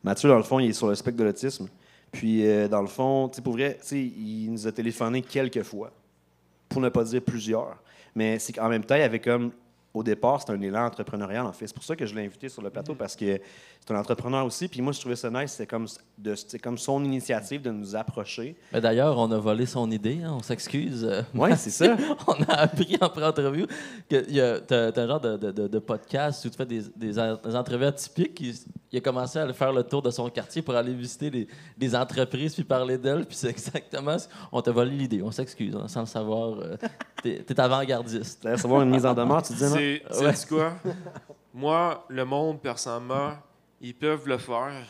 [0.03, 1.67] Mathieu, dans le fond, il est sur le spectre de l'autisme.
[2.11, 5.91] Puis, euh, dans le fond, pour vrai, il nous a téléphoné quelques fois,
[6.67, 7.77] pour ne pas dire plusieurs.
[8.15, 9.51] Mais c'est qu'en même temps, il y avait comme,
[9.93, 11.67] au départ, c'était un élan entrepreneurial, en fait.
[11.67, 13.39] C'est pour ça que je l'ai invité sur le plateau, parce que
[13.85, 14.67] c'est un entrepreneur aussi.
[14.67, 15.51] Puis moi, je trouvais ça nice.
[15.53, 18.55] C'était comme, de- comme son initiative de nous approcher.
[18.71, 21.03] Mais D'ailleurs, on a volé son idée, hein, on s'excuse.
[21.09, 21.97] euh, Oui, c'est ça.
[22.27, 23.65] on a appris en pré-entrevue
[24.09, 27.17] que tu as, un genre de, de- de- de podcast où tu fais des, des
[27.17, 28.39] en- des entrevues atypiques.
[28.41, 28.53] Il,
[28.91, 31.47] il a commencé à faire le tour de son quartier pour aller visiter les,
[31.79, 33.25] les entreprises puis parler d'elles.
[33.25, 36.59] Puis c'est exactement ce- On t'a volé l'idée, on s'excuse, hein, sans le savoir.
[36.59, 36.75] euh,
[37.23, 38.41] T'es es avant-gardiste.
[38.41, 39.99] Tu recevoir une mise en demeure, tu disais, non?
[40.11, 40.33] C'est Ouais.
[40.47, 40.73] quoi?
[41.53, 43.31] Moi, le monde, personnellement,
[43.81, 44.85] ils peuvent le faire,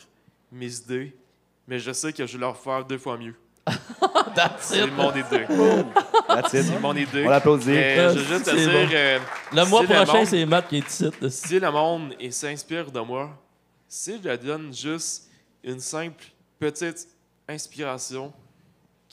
[0.52, 1.16] mes idées,
[1.68, 3.36] mais je sais que je vais leur faire deux fois mieux.
[4.36, 4.94] That's C'est it.
[4.94, 5.46] mon idée.
[6.28, 6.64] That's it.
[6.64, 7.26] C'est mon idée.
[7.26, 7.70] On l'applaudit.
[7.70, 8.90] Mais Ah, je veux juste te c'est dire, bon.
[8.94, 9.20] euh,
[9.54, 11.10] Le mois si prochain, monde- c'est Matt qui est ici.
[11.22, 11.30] là.
[11.30, 13.30] si le monde il s'inspire de moi,
[13.88, 15.30] si je donne juste
[15.64, 16.24] une simple
[16.58, 17.08] petite
[17.48, 18.34] inspiration,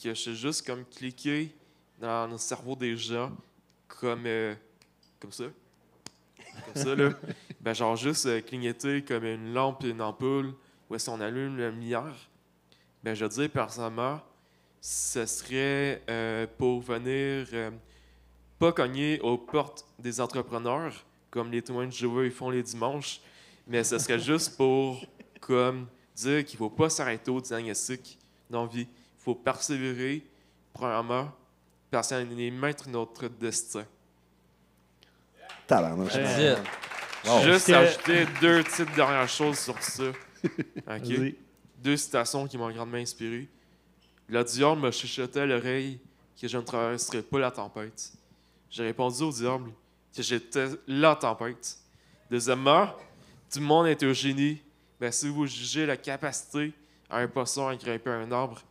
[0.01, 1.53] que je sais juste comme cliquer
[1.99, 3.31] dans le cerveau des gens,
[3.87, 4.53] comme, euh,
[5.19, 5.45] comme ça,
[6.65, 7.09] comme ça, là,
[7.67, 10.53] ben genre juste euh, clignoter comme une lampe et une ampoule,
[10.89, 12.15] où est-ce qu'on allume la lumière,
[13.03, 14.21] ben je veux dire, personnellement,
[14.79, 17.71] ce serait euh, pour venir euh,
[18.57, 20.93] pas cogner aux portes des entrepreneurs,
[21.29, 23.19] comme les témoins de Jéhovah ils font les dimanches,
[23.67, 25.05] mais ce serait juste pour
[25.41, 28.17] comme dire qu'il ne faut pas s'arrêter au diagnostic
[28.49, 28.87] dans la vie.
[28.87, 30.23] Il faut persévérer,
[30.71, 31.33] premièrement,
[31.91, 33.83] parce qu'on est maître de notre destin.
[35.67, 36.13] Tabarnak.
[37.27, 37.41] Wow.
[37.43, 40.03] Juste ajouter deux petites dernières choses sur ça.
[40.43, 40.53] OK?
[40.85, 41.35] Vas-y.
[41.79, 43.47] Deux citations qui m'ont grandement inspiré.
[44.29, 45.99] Le diable me chuchotait à l'oreille
[46.39, 48.11] que je ne traverserais pas la tempête.
[48.69, 49.71] J'ai répondu au diable
[50.15, 51.77] que j'étais la tempête.
[52.29, 52.87] Deuxièmement,
[53.51, 54.61] tout le monde est un génie.
[54.99, 56.73] Mais si vous jugez la capacité
[57.09, 58.61] à un poisson à grimper un arbre,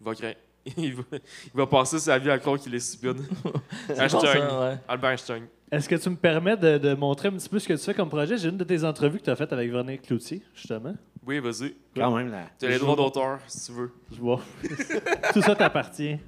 [0.00, 0.34] il va, grim-
[0.76, 1.20] il, va, il
[1.54, 3.22] va passer sa vie à croire qu'il est stupide.
[3.88, 4.20] Einstein.
[4.20, 4.78] ça, ouais.
[4.88, 5.46] Albert Einstein.
[5.70, 7.94] Est-ce que tu me permets de, de montrer un petit peu ce que tu fais
[7.94, 8.36] comme projet?
[8.36, 10.94] J'ai une de tes entrevues que tu as faites avec Véronique Cloutier, justement.
[11.24, 11.74] Oui, vas-y.
[11.94, 12.46] Quand même, là.
[12.58, 13.92] Tu as les droits d'auteur, si tu veux.
[14.12, 14.40] Je vois.
[15.32, 16.18] Tout ça t'appartient.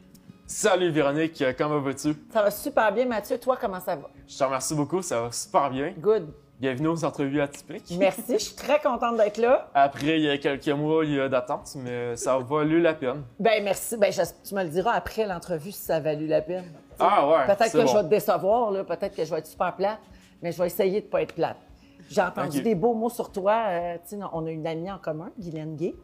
[0.47, 2.14] Salut Véronique, comment vas-tu?
[2.30, 3.39] Ça va super bien, Mathieu.
[3.39, 4.11] Toi, comment ça va?
[4.28, 5.93] Je te remercie beaucoup, ça va super bien.
[5.99, 6.28] Good.
[6.63, 7.93] Bienvenue aux entrevues atypiques.
[7.99, 8.35] Merci.
[8.35, 9.69] Je suis très contente d'être là.
[9.75, 12.95] Après, il y a quelques mois, il y a d'attente, mais ça a valu la
[12.95, 13.25] peine.
[13.41, 13.97] Ben merci.
[13.97, 16.67] Ben, je- tu me le diras après l'entrevue si ça a valu la peine.
[17.01, 17.87] Ah ouais, Peut-être que bon.
[17.89, 18.85] je vais te décevoir, là.
[18.85, 19.99] peut-être que je vais être super plate,
[20.41, 21.57] mais je vais essayer de ne pas être plate.
[22.09, 23.65] J'ai entendu des beaux mots sur toi.
[23.71, 23.97] euh,
[24.33, 25.97] on a une amie en commun, Guylaine Gay.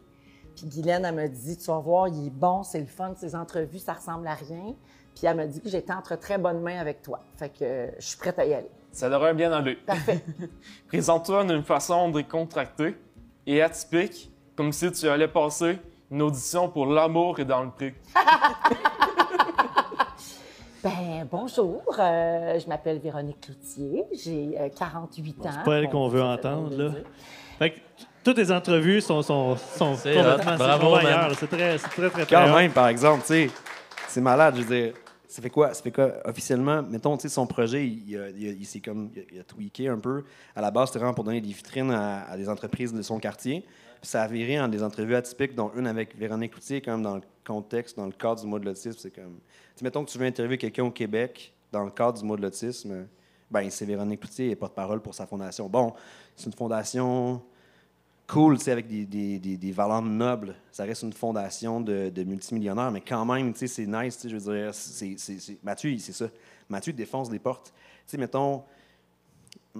[0.56, 3.36] Puis Guylaine, elle me dit Tu vas voir, il est bon, c'est le fun, ses
[3.36, 4.74] entrevues, ça ressemble à rien.
[5.14, 7.20] Puis elle m'a dit que j'étais entre très bonnes mains avec toi.
[7.36, 8.70] Fait que euh, je suis prête à y aller.
[8.98, 9.76] Ça devrait bien aller.
[9.76, 10.24] Parfait.
[10.88, 12.96] Présente-toi d'une façon décontractée
[13.46, 15.78] et atypique, comme si tu allais passer
[16.10, 17.94] une audition pour l'amour et dans le prix.
[20.80, 25.50] Ben, bonjour, euh, je m'appelle Véronique Cloutier, j'ai euh, 48 ans.
[25.52, 26.92] c'est pas elle qu'on veut entendre, là.
[27.58, 27.80] Fait que
[28.22, 30.56] toutes tes entrevues sont, sont, sont C'est complètement.
[30.56, 30.96] Bravo,
[31.36, 32.54] c'est très, très, très, très Quand hot.
[32.54, 33.50] même, par exemple, tu sais,
[34.06, 34.54] c'est malade.
[34.56, 34.94] Je veux dire,
[35.38, 35.72] ça fait quoi?
[35.72, 36.82] Ça fait quoi officiellement?
[36.82, 40.24] Mettons, tu sais, son projet, il, s'est comme, il a, tweaké un peu.
[40.56, 43.64] À la base, c'était vraiment pour donner des vitrines à, des entreprises de son quartier.
[44.02, 47.14] Ça a viré en des entrevues atypiques, dont une avec Véronique Cloutier, quand même dans
[47.14, 48.98] le contexte, dans le cadre du mois de l'autisme.
[48.98, 49.38] C'est comme,
[49.76, 52.42] tu mettons que tu veux interviewer quelqu'un au Québec dans le cadre du mois de
[52.42, 53.06] l'autisme,
[53.48, 55.68] ben c'est Véronique Cloutier et porte-parole pour sa fondation.
[55.68, 55.94] Bon,
[56.34, 57.40] c'est une fondation
[58.28, 60.54] cool, sais, avec des, des, des, valeurs nobles.
[60.70, 64.74] Ça reste une fondation de, de multimillionnaires, mais quand même, c'est nice, je veux dire,
[64.74, 66.26] c'est, c'est- c'est- Mathieu, c'est ça.
[66.68, 67.72] Mathieu défonce des portes.
[67.74, 68.62] Tu sais, mettons,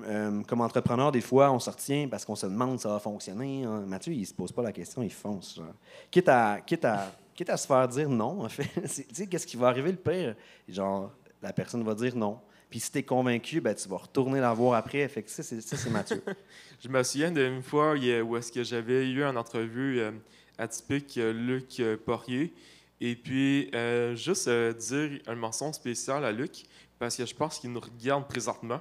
[0.04, 2.98] euh, comme entrepreneur, des fois, on se retient parce qu'on se demande si ça va
[2.98, 3.64] fonctionner.
[3.64, 3.84] hein.
[3.86, 5.56] Mathieu, il se pose pas la question, il fonce.
[5.56, 5.74] genre.
[6.10, 8.68] Quitte, à, quitte, à, quitte à se faire dire non, en fait.
[8.86, 10.34] C'est- Tu sais, qu'est-ce qui va arriver le pire?
[10.68, 11.10] Genre,
[11.42, 12.38] la personne va dire non.
[12.70, 15.10] Puis si tu es convaincu, ben, tu vas retourner la voir après.
[15.26, 16.22] Ça, c'est, Mathieu.
[16.82, 20.12] Je me souviens d'une fois il où est-ce que j'avais eu une entrevue euh,
[20.58, 22.52] atypique euh, Luc euh, Poirier.
[23.00, 26.64] Et puis, euh, juste dire un mention spécial à Luc,
[26.98, 28.80] parce que je pense qu'il nous regarde présentement.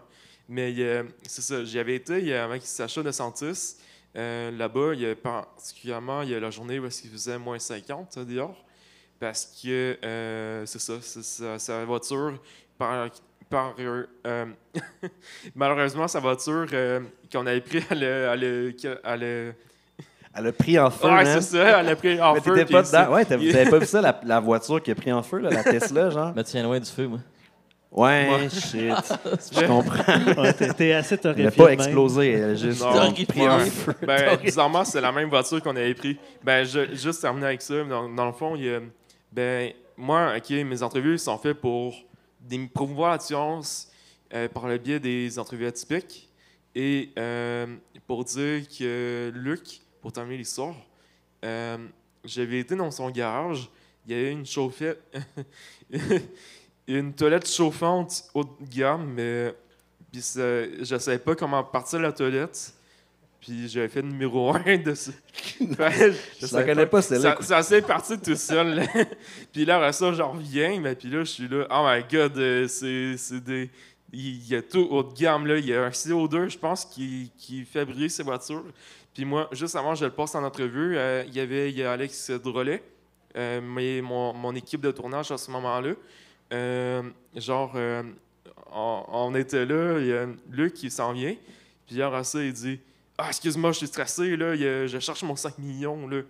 [0.49, 0.73] Mais
[1.27, 3.75] c'est ça, j'y avais été il avec Sacha de Santis.
[4.15, 8.19] Là-bas, il y a particulièrement il y a la journée où qu'il faisait moins 50
[8.19, 8.65] dehors.
[9.19, 9.99] Parce que
[10.65, 12.41] c'est ça, c'est sa voiture
[12.77, 13.09] par,
[13.50, 14.45] par euh, euh,
[15.56, 17.00] malheureusement sa voiture euh,
[17.32, 19.54] qu'on avait pris à le, à le- à le-
[20.36, 22.82] Elle a pris en feu, ouais c'est ça elle a pris en Mais feu pas
[22.84, 23.14] dedans.
[23.14, 25.64] Ouais, avez pas vu ça, la, la voiture qui a pris en feu, là, la
[25.64, 26.34] Tesla, genre?
[26.36, 27.20] Me tiens loin du feu, moi.
[27.89, 28.50] Ouais, Ouais.
[28.50, 28.93] shit.
[29.56, 30.41] Je comprends.
[30.43, 31.43] Ouais, t'es, t'es assez Elle torréfié.
[31.45, 33.14] n'a pas explosé, elle a juste Non.
[33.14, 33.93] pris en feu.
[34.06, 36.20] ben, bizarrement, c'est la même voiture qu'on avait pris.
[36.43, 37.82] Ben, je, juste terminer avec ça.
[37.86, 38.80] Dans, dans le fond, il y a,
[39.32, 41.95] ben, moi, OK, mes entrevues sont faites pour
[42.48, 43.91] des, promouvoir la science
[44.34, 46.30] euh, par le biais des entrevues atypiques
[46.76, 47.76] et euh,
[48.06, 50.76] pour dire que Luc, pour terminer l'histoire,
[51.43, 51.78] euh,
[52.24, 53.70] j'avais été dans son garage,
[54.06, 55.02] il y avait une chauffette,
[56.88, 59.56] une toilette chauffante haut de gamme, mais
[60.14, 62.74] je ne savais pas comment partir la toilette.
[63.39, 65.11] Puis j'avais fait numéro 1 de ça.
[65.59, 67.38] Je savais connais pas, celle-là.
[67.41, 68.83] Ça, ça s'est parti tout seul.
[69.53, 70.79] puis là, après ça, j'en reviens.
[70.79, 71.67] Mais puis là, je suis là.
[71.69, 73.69] Oh my god, euh, c'est des.
[74.13, 75.45] Il y a tout haut de gamme.
[75.47, 75.57] Là.
[75.57, 78.63] Il y a un CO2, je pense, qui, qui fait briller ces voitures.
[79.13, 80.97] Puis moi, juste avant, je le passe en entrevue.
[80.97, 82.83] euh, il y avait il y a Alex Drolet,
[83.35, 85.93] euh, mais mon, mon équipe de tournage à ce moment-là.
[86.53, 87.03] Euh,
[87.35, 87.75] genre,
[88.71, 91.35] on, on était là, il y a Luc qui s'en vient.
[91.85, 92.79] Puis après ça, il dit
[93.18, 96.22] Ah, excuse-moi, je suis stressé, là, je cherche mon 5 millions, là.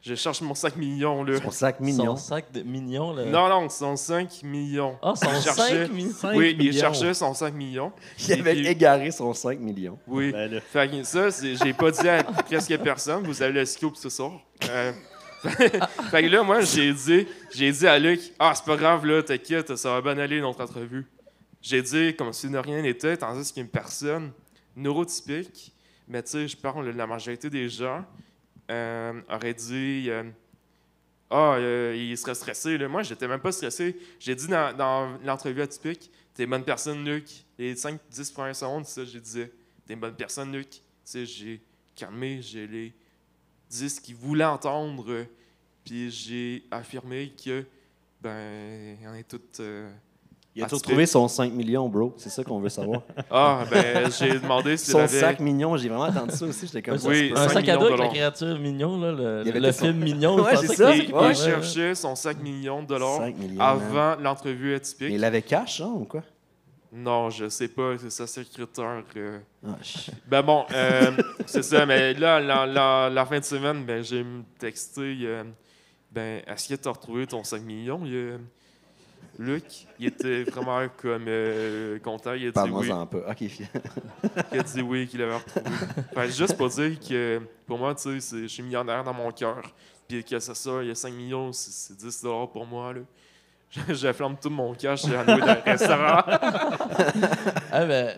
[0.00, 1.40] Je cherche mon 5 millions, là.
[1.40, 2.16] Son sac Son mignon.
[2.16, 3.24] sac de mignon, là.
[3.24, 4.96] Non, non, son 5 millions.
[5.02, 6.12] Ah, son Il cherchait- 5 millions.
[6.12, 6.80] Cinq Oui, il millions.
[6.80, 7.92] cherchait son 5 millions.
[8.28, 9.98] Il avait puis- égaré son 5 millions.
[10.06, 10.30] Oui.
[10.32, 10.60] Ben.
[10.60, 13.24] Fait que ça, j'ai pas dit à presque personne.
[13.24, 14.32] Vous avez le scoop ce soir.
[14.68, 14.92] Euh,
[15.42, 19.22] fait que là, moi, j'ai dit, j'ai dit à Luc, ah, c'est pas grave, là,
[19.22, 21.06] t'inquiète, ça va bien aller notre entrevue.
[21.60, 24.30] J'ai dit comme si de rien n'était, tandis qu'une personne
[24.76, 25.72] neurotypique,
[26.08, 28.04] mais tu sais, je parle la majorité des gens,
[28.70, 30.24] euh, aurait dit, euh,
[31.30, 32.78] ah, euh, il serait stressé.
[32.78, 32.88] Là.
[32.88, 33.96] Moi, j'étais même pas stressé.
[34.18, 37.44] J'ai dit dans, dans l'entrevue atypique, t'es une bonne personne, Luc.
[37.58, 39.52] Les 5-10 premières secondes, ça, je disais,
[39.86, 40.70] t'es une bonne personne, Luc.
[40.70, 41.60] Tu sais, j'ai
[41.94, 42.94] calmé, j'ai les
[43.68, 45.26] dit ce qu'il voulait entendre,
[45.84, 47.64] puis j'ai affirmé que,
[48.20, 49.60] ben, on est toutes.
[49.60, 49.90] euh,
[50.58, 50.84] Il a atypique.
[50.86, 52.12] retrouvé son 5 millions, bro?
[52.16, 53.02] C'est ça qu'on veut savoir.
[53.30, 55.08] Ah, ben, j'ai demandé s'il son avait...
[55.20, 56.66] sac mignon, j'ai vraiment entendu ça aussi.
[56.66, 57.08] J'étais comme Un, ça.
[57.08, 57.38] Oui, peut.
[57.38, 59.72] un sac à dos de avec la créature mignon, là, le, Il y avait le
[59.72, 60.36] film mignon.
[60.42, 60.94] Ouais, je c'est ça.
[60.94, 61.34] Il, Ouais.
[61.34, 63.56] cherchait son 5 millions de dollars 5 millions.
[63.56, 63.66] man.
[63.68, 65.08] avant l'entrevue atypique.
[65.08, 66.22] Mais il avait cash, hein, ou quoi?
[66.92, 69.02] Non, je sais pas, c'est sa secrétaire.
[69.16, 69.38] euh.
[69.66, 71.10] Ah, ch- Ben bon, euh,
[71.46, 74.24] c'est ça, mais là, la, la- la fin de semaine, ben, j'ai
[74.58, 75.44] texté, euh,
[76.10, 78.00] ben, est-ce que tu as retrouvé ton 5 millions?
[78.06, 78.38] Il, euh,
[79.38, 79.64] Luc,
[80.00, 82.88] il était vraiment comme euh, content, il a dit oui.
[82.88, 83.18] Parle-moi-en pas.
[83.30, 83.40] OK,
[84.52, 85.64] Il a dit oui, qu'il avait retrouvé.
[86.14, 89.30] Fait, juste pour dire que pour moi, tu sais, c'est- je suis millionnaire dans mon
[89.30, 89.62] cœur.
[90.08, 92.92] Puis que c'est ça, il y a 5 millions, c'est c'est 10 dollars pour moi.
[92.94, 93.00] Là.
[93.70, 96.22] Je- J'afflamme tout mon cash, j'ai dans le restaurant.
[97.70, 98.16] Ah, ben,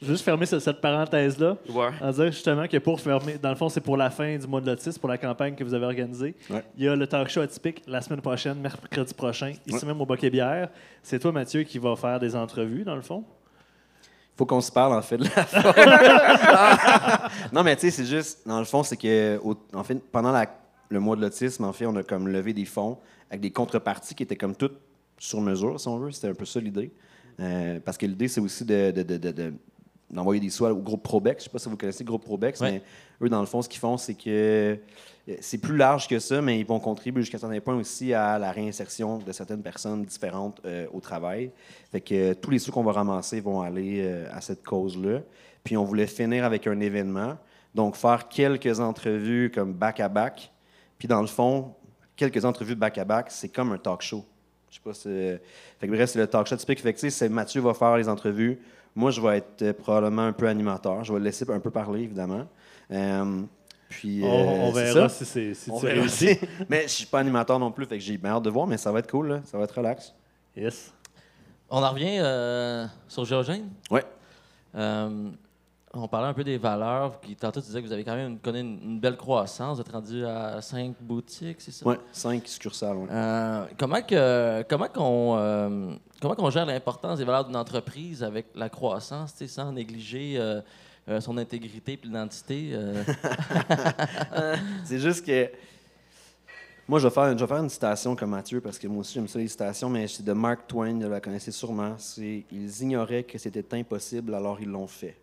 [0.00, 1.56] Juste fermer ce- cette parenthèse-là.
[1.70, 1.88] Ouais.
[2.00, 4.60] En disant justement que pour fermer, dans le fond, c'est pour la fin du mois
[4.60, 6.36] de l'autisme, pour la campagne que vous avez organisée.
[6.48, 6.62] Ouais.
[6.76, 9.86] Il y a le talk show atypique la semaine prochaine, mercredi prochain, ici Ouais.
[9.86, 10.68] même au Boquet Bière.
[11.02, 13.24] C'est toi, Mathieu, qui va faire des entrevues, dans le fond?
[14.36, 15.72] faut qu'on se parle, en fait, de la fin.
[17.52, 20.30] non, mais tu sais, c'est juste, dans le fond, c'est que, au- en fait, pendant
[20.30, 20.46] la-
[20.90, 22.98] le mois de l'autisme, en fait, on a comme levé des fonds
[23.30, 24.78] avec des contreparties qui étaient comme toutes
[25.18, 26.12] sur mesure, si on veut.
[26.12, 26.92] C'était un peu ça l'idée.
[27.40, 29.54] Euh, parce que l'idée, c'est aussi de, de- de- de- de-
[30.10, 31.42] d'envoyer des soins au groupe Probex.
[31.42, 32.72] Je sais pas si vous connaissez le groupe Probex, Ouais.
[32.72, 32.82] mais
[33.22, 34.76] eux, dans le fond, ce qu'ils font, c'est que euh,
[35.40, 38.38] c'est plus large que ça, mais ils vont contribuer jusqu'à un certain point aussi à
[38.38, 41.50] la réinsertion de certaines personnes différentes euh, au travail.
[41.92, 45.20] Fait que euh, tous les sous qu'on va ramasser vont aller euh, à cette cause-là.
[45.64, 47.36] Puis on voulait finir avec un événement.
[47.74, 50.50] Donc faire quelques entrevues comme back-à-back.
[50.98, 51.74] Puis dans le fond,
[52.16, 54.24] quelques entrevues back-à-back, c'est comme un talk show.
[54.70, 55.08] Je sais pas si...
[55.78, 56.80] Fait que bref, c'est le talk show typique.
[56.80, 58.58] Fait que, c'est Mathieu va faire les entrevues.
[58.98, 61.04] Moi, je vais être euh, probablement un peu animateur.
[61.04, 62.46] Je vais le laisser un peu parler, évidemment.
[62.90, 63.42] Euh,
[63.88, 65.24] puis, on, euh, on verra ça.
[65.24, 66.30] si, On tu verra réussis.
[66.30, 66.38] aussi.
[66.68, 68.90] Mais je suis pas animateur non plus, fait que j'ai hâte de voir, mais ça
[68.90, 69.40] va être cool, là.
[69.44, 70.12] ça va être relax.
[70.56, 70.92] Yes.
[71.70, 73.68] on en revient euh, sur Géogène.
[73.88, 74.04] Ouais.
[74.74, 75.30] Euh,
[75.94, 77.18] on parlait un peu des valeurs.
[77.20, 79.76] Puis tantôt, tu disais que vous avez quand même connu une, une belle croissance.
[79.76, 81.86] Vous êtes rendu à cinq boutiques, c'est ça?
[81.86, 82.96] Ouais, cinq succursales.
[82.96, 83.08] ouais.
[83.10, 88.46] Euh, comment que comment qu'on euh, comment qu'on gère l'importance des valeurs d'une entreprise avec
[88.54, 90.60] la croissance, sans négliger euh,
[91.20, 92.72] son intégrité et l'identité?
[94.84, 95.50] C'est juste que.
[96.86, 99.12] Moi, je vais, faire, je vais faire une citation comme Mathieu, parce que moi aussi,
[99.12, 101.92] j'aime ça, les citations, mais c'est de Mark Twain, vous la connaissez sûrement.
[101.98, 105.14] C'est Ils ignoraient que c'était impossible, alors ils l'ont fait.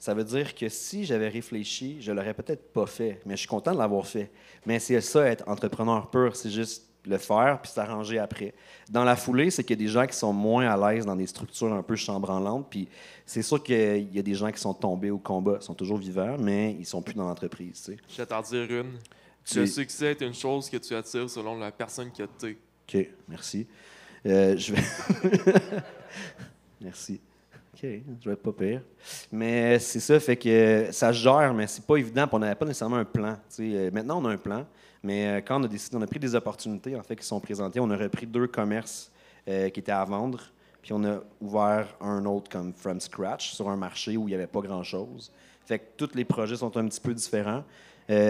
[0.00, 3.48] Ça veut dire que si j'avais réfléchi, je l'aurais peut-être pas fait, mais je suis
[3.48, 4.30] content de l'avoir fait.
[4.64, 8.54] Mais c'est ça, être entrepreneur pur, c'est juste le faire puis s'arranger après.
[8.88, 11.16] Dans la foulée, c'est qu'il y a des gens qui sont moins à l'aise dans
[11.16, 12.88] des structures un peu chambranlantes, puis
[13.26, 15.98] c'est sûr qu'il y a des gens qui sont tombés au combat, ils sont toujours
[15.98, 17.82] vivants, mais ils sont plus dans l'entreprise.
[17.84, 17.98] tu sais.
[18.08, 18.98] Je vais t'en dire une.
[19.54, 22.58] Le succès est une chose que tu attires selon la personne que tu es.
[22.88, 23.66] OK, merci.
[24.24, 25.52] Euh, je vais.
[26.80, 27.20] merci.
[27.82, 28.82] Je vais être pas pire.
[29.32, 32.96] Mais c'est ça, fait que ça gère, mais c'est pas évident, on n'avait pas nécessairement
[32.96, 33.34] un plan.
[33.34, 33.74] tu sais.
[33.74, 34.66] Euh, maintenant, on a un plan,
[35.02, 37.40] mais euh, quand on a décidé, on a pris des opportunités, en fait, qui sont
[37.40, 37.80] présentées.
[37.80, 39.10] On a repris deux commerces
[39.48, 40.40] euh, qui étaient à vendre,
[40.82, 44.34] puis on a ouvert un autre comme from scratch sur un marché où il n'y
[44.34, 45.32] avait pas grand-chose.
[45.64, 47.64] Fait que tous les projets sont un petit peu différents.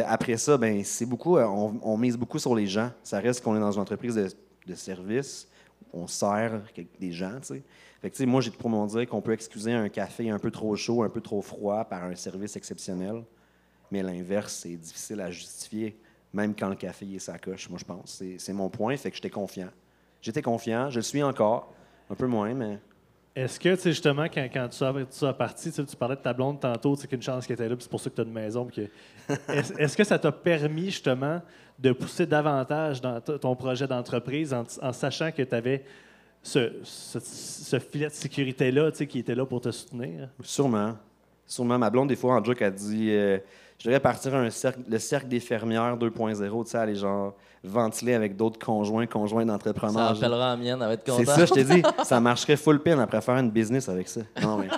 [0.04, 2.90] Après ça, ben c'est beaucoup, on, mise beaucoup sur les gens.
[3.02, 4.28] Ça reste qu'on est dans une entreprise de,
[4.66, 5.48] de service,
[5.94, 6.60] on sert
[6.98, 7.62] des gens, tu sais.
[8.00, 10.74] Fait que, moi, j'ai pour m'en dire qu'on peut excuser un café un peu trop
[10.76, 13.22] chaud, un peu trop froid par un service exceptionnel.
[13.90, 15.98] Mais l'inverse, c'est difficile à justifier,
[16.32, 18.12] même quand le café est sa coche, moi, je pense.
[18.18, 19.68] C'est- C'est mon point, fait que j'étais confiant.
[20.22, 21.72] J'étais confiant, je le suis encore,
[22.08, 22.78] un peu moins, mais
[23.36, 26.20] Est-ce que, tu sais, justement, quand, quand tu sois, tu sois parti, tu parlais de
[26.20, 28.20] ta blonde tantôt, tu sais, qu'une chance qu'elle était là, c'est pour ça que tu
[28.20, 28.66] as une maison.
[28.66, 28.88] que-
[29.78, 31.40] Est-ce que ça t'a permis, justement,
[31.78, 35.84] de pousser davantage dans ton projet d'entreprise en, en sachant que tu avais
[36.42, 40.28] ce, ce- ce filet de sécurité-là, tu sais, qui était là pour te soutenir?
[40.42, 40.94] Sûrement.
[41.46, 41.78] Sûrement.
[41.78, 43.38] Ma blonde, des fois, en joke, a dit euh,
[43.78, 48.14] Je devrais partir un cercle, le cercle des fermières 2.0, tu sais, aller genre ventiler
[48.14, 50.16] avec d'autres conjoints, conjoints Ça d'entrepreneurs.
[50.16, 51.26] appellera la mienne, elle va être C'est contente.
[51.36, 51.82] ça, je t'ai dit.
[52.04, 54.22] Ça marcherait full pin après faire une business avec ça.
[54.40, 54.68] Non, mais,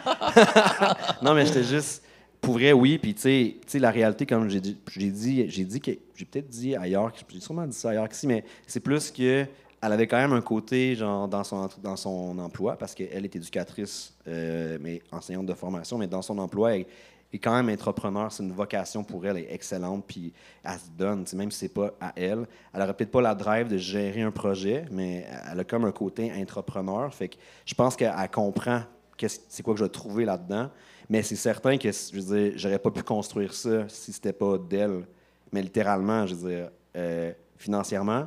[1.22, 2.02] non, mais j'étais juste.
[2.40, 2.98] Pour vrai, oui.
[2.98, 5.92] Puis, tu sais- tu sais, la réalité, comme j'ai dit, j'ai dit, j'ai dit que.
[6.16, 9.44] J'ai peut-être dit ailleurs, j'ai sûrement dit ça ailleurs qu'ici, mais c'est plus que.
[9.82, 13.36] Elle avait quand même un côté, genre, dans son, dans son emploi, parce qu'elle est
[13.36, 16.86] éducatrice, euh, mais enseignante de formation, mais dans son emploi, elle
[17.32, 18.30] est quand même entrepreneur.
[18.30, 21.74] C'est une vocation pour elle, elle est excellente, puis elle se donne, même si c'est
[21.74, 22.46] pas à elle.
[22.72, 25.92] Elle n'aurait peut-être pas la drive de gérer un projet, mais elle a comme un
[25.92, 27.12] côté entrepreneur.
[27.12, 28.82] Fait que je pense qu'elle comprend
[29.28, 30.70] c'est quoi que je vais trouver là-dedans.
[31.08, 35.06] Mais c'est certain que, je veux j'aurais pas pu construire ça si c'était pas d'elle.
[35.52, 38.26] Mais littéralement, je veux dire, euh, financièrement.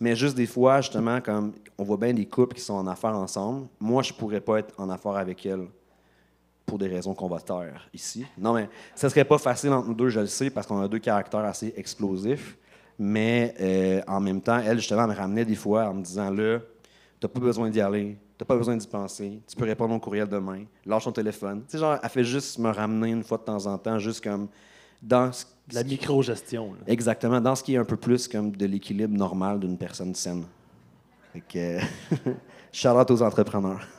[0.00, 3.14] Mais juste des fois, justement, comme on voit bien des couples qui sont en affaires
[3.14, 5.66] ensemble, moi, je pourrais pas être en affaires avec elle
[6.64, 8.24] pour des raisons qu'on va taire ici.
[8.38, 10.88] Non, mais ça serait pas facile entre nous deux, je le sais, parce qu'on a
[10.88, 12.56] deux caractères assez explosifs.
[12.98, 16.60] Mais euh, en même temps, elle, justement, me ramenait des fois en me disant là,
[17.18, 20.28] t'as pas besoin d'y aller, t'as pas besoin d'y penser, tu peux répondre au courriel
[20.28, 21.62] demain, lâche ton téléphone.
[21.62, 24.22] Tu sais, genre, elle fait juste me ramener une fois de temps en temps, juste
[24.22, 24.48] comme
[25.02, 26.74] dans ce- la micro-gestion.
[26.86, 30.44] Exactement, dans ce qui est un peu plus comme de l'équilibre normal d'une personne saine.
[31.32, 31.78] Fait que,
[33.12, 33.80] aux entrepreneurs.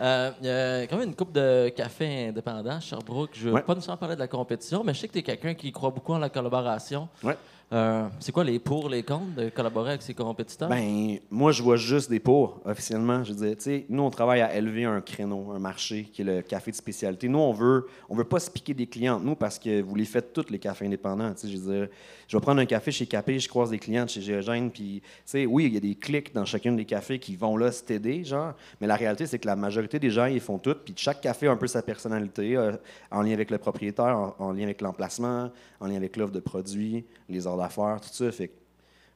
[0.00, 3.30] Euh, Il y a quand même une coupe de café indépendant à Sherbrooke.
[3.32, 3.62] Je ne veux Ouais.
[3.62, 5.90] pas nécessairement parler de la compétition, mais je sais que tu es quelqu'un qui croit
[5.90, 7.08] beaucoup en la collaboration.
[7.22, 7.36] Ouais.
[7.72, 10.68] Euh, c'est quoi les pour, les contre de collaborer avec ses compétiteurs?
[10.68, 13.24] Ben, moi, je vois juste des pour, officiellement.
[13.24, 16.42] Je veux dire, nous, on travaille à élever un créneau, un marché, qui est le
[16.42, 17.28] café de spécialité.
[17.28, 20.04] Nous, on veut, on veut pas se piquer des clients, nous, parce que vous les
[20.04, 21.32] faites tous, les cafés indépendants.
[21.42, 21.90] Je veux
[22.28, 25.02] je vais prendre un café chez Capé, je croise des clients chez Géogène, puis,
[25.46, 28.54] oui, il y a des clics dans chacun des cafés qui vont là s'aider, genre,
[28.80, 31.46] mais la réalité, c'est que la majorité des gens, ils font tout, puis chaque café
[31.48, 32.72] a un peu sa personnalité, euh,
[33.10, 35.50] en lien avec le propriétaire, en, en lien avec l'emplacement,
[35.80, 38.30] en lien avec l'offre de produits, les heures d'affaires, tout ça.
[38.32, 38.54] Fait que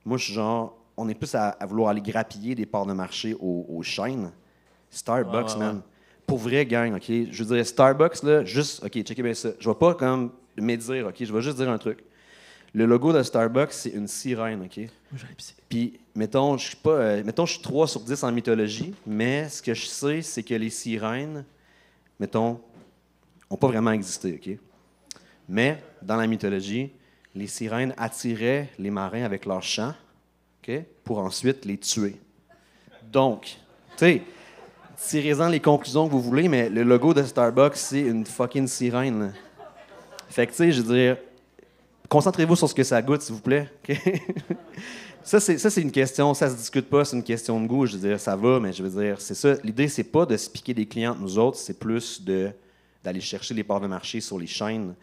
[0.04, 2.92] moi, je suis genre, on est plus à, à vouloir aller grappiller des parts de
[2.92, 4.30] marché aux, aux chaînes.
[4.90, 5.76] Starbucks, Ouais, man.
[5.76, 5.82] ouais.
[6.26, 7.04] Pour vrai, gang, OK?
[7.08, 9.50] Je veux dire, Starbucks, là, juste, OK, checkez bien ça.
[9.58, 11.16] Je vais pas comme me dire, OK?
[11.20, 12.04] Je vais juste dire un truc.
[12.74, 14.80] Le logo de Starbucks, c'est une sirène, OK?
[15.70, 19.48] Puis, mettons, je suis pas, euh, mettons, je suis 3 sur 10 en mythologie, mais
[19.48, 21.44] ce que je sais, c'est que les sirènes,
[22.20, 22.60] mettons,
[23.50, 24.58] n'ont pas vraiment existé, OK?
[25.48, 26.90] Mais, dans la mythologie,
[27.38, 29.94] les sirènes attiraient les marins avec leurs chants,
[30.62, 30.74] OK?
[31.04, 32.16] Pour ensuite les tuer.
[33.12, 33.56] Donc,
[33.96, 34.22] tu sais,
[35.06, 39.20] tirez-en les conclusions que vous voulez, mais le logo de Starbucks, c'est une fucking sirène.
[39.20, 39.28] là.
[40.28, 41.16] Fait que, tu sais, je veux dire,
[42.08, 43.70] concentrez-vous sur ce que ça goûte, s'il vous plaît.
[45.24, 47.84] Ça, c'est, une question, ça se discute pas, c'est une question de goût.
[47.84, 49.56] Je veux dire, ça va, mais je veux dire, c'est ça.
[49.62, 52.50] L'idée, c'est pas de se piquer des clients nous autres, c'est plus de,
[53.04, 54.94] d'aller chercher les parts de marché sur les chaînes.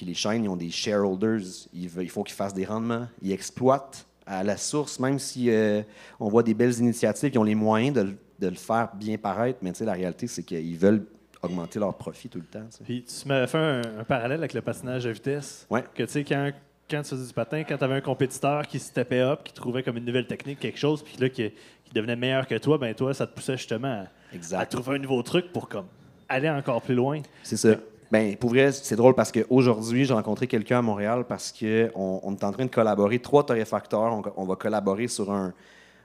[0.00, 1.42] Puis les chaînes, ils ont des shareholders.
[1.74, 3.06] Ils il faut qu'ils fassent des rendements.
[3.20, 5.82] Ils exploitent à la source, même si euh,
[6.18, 9.18] on voit des belles initiatives qui ont les moyens de, le- de le faire bien
[9.18, 9.58] paraître.
[9.60, 11.04] Mais tu sais, la réalité, c'est qu'ils veulent
[11.42, 12.64] augmenter leurs profits tout le temps.
[12.82, 15.66] Puis tu m'avais fait un, un parallèle avec le patinage de vitesse.
[15.68, 15.84] Ouais.
[15.94, 16.50] Que tu sais, quand,
[16.90, 19.52] quand tu faisais du patin, quand tu avais un compétiteur qui se tapait up, qui
[19.52, 21.50] trouvait comme une nouvelle technique, quelque chose, puis là, qui,
[21.84, 24.06] qui devenait meilleur que toi, ben toi, ça te poussait justement
[24.54, 25.88] à, à trouver un nouveau truc pour comme
[26.26, 27.20] aller encore plus loin.
[27.42, 27.74] C'est ça.
[28.10, 32.32] Ben, pour vrai, c'est drôle parce qu'aujourd'hui, j'ai rencontré quelqu'un à Montréal parce qu'on on
[32.32, 35.52] est en train de collaborer, trois torréfacteurs, on, on va collaborer sur un...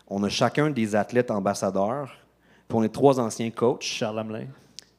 [0.07, 2.15] On a chacun des athlètes ambassadeurs,
[2.67, 3.81] puis on est trois anciens coachs.
[3.81, 4.45] Charles Hamelin.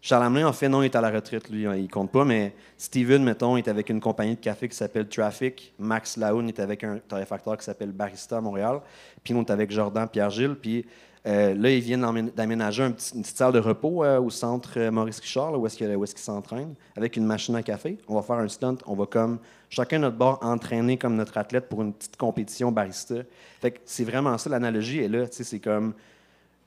[0.00, 2.24] Charles Hamelin, en fait, non, il est à la retraite, lui, hein, il compte pas,
[2.24, 5.74] mais Steven, mettons, est avec une compagnie de café qui s'appelle Traffic.
[5.78, 8.80] Max Laoun est avec un torréfacteur qui s'appelle Barista à Montréal.
[9.22, 10.57] Puis nous, on est avec Jordan Pierre-Gilles.
[10.57, 10.84] Puis
[11.27, 15.18] euh, là, ils viennent d'aménager une petite salle de repos euh, au centre euh, Maurice
[15.18, 17.99] Richard, où est-ce qu'ils s'entraînent, avec une machine à café.
[18.07, 18.77] On va faire un stunt.
[18.87, 23.16] On va comme, chacun notre bord, entraîner comme notre athlète pour une petite compétition barista.
[23.61, 25.27] Fait que c'est vraiment ça, l'analogie est là.
[25.31, 25.95] C'est comme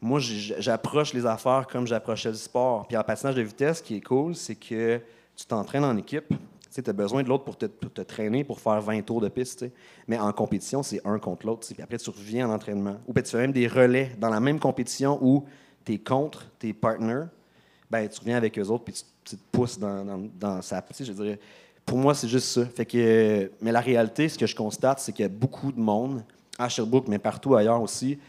[0.02, 2.88] moi, j'approche les affaires comme j'approchais le sport.
[2.88, 5.00] Puis en patinage de vitesse, ce qui est cool, c'est que
[5.36, 6.34] tu t'entraînes en équipe.
[6.74, 9.66] Tu as besoin de l'autre pour te, te traîner, pour faire 20 tours de piste.
[10.08, 11.68] Mais en compétition, c'est un contre l'autre.
[11.68, 12.98] Puis après, tu reviens en entraînement.
[13.08, 15.46] Ou ben, tu fais même des relais dans la même compétition où
[15.86, 17.26] tu es contre tes partners.
[17.90, 18.94] Ben, tu reviens avec eux autres, puis
[19.24, 20.84] tu, te pousses dans, dans, dans sa.
[21.00, 21.40] Je dirais,
[21.86, 22.66] pour moi, c'est juste ça.
[22.66, 25.80] Fait que, mais la réalité, ce que je constate, c'est qu'il y a beaucoup de
[25.80, 26.24] monde,
[26.60, 28.20] à Sherbrooke, mais partout ailleurs aussi,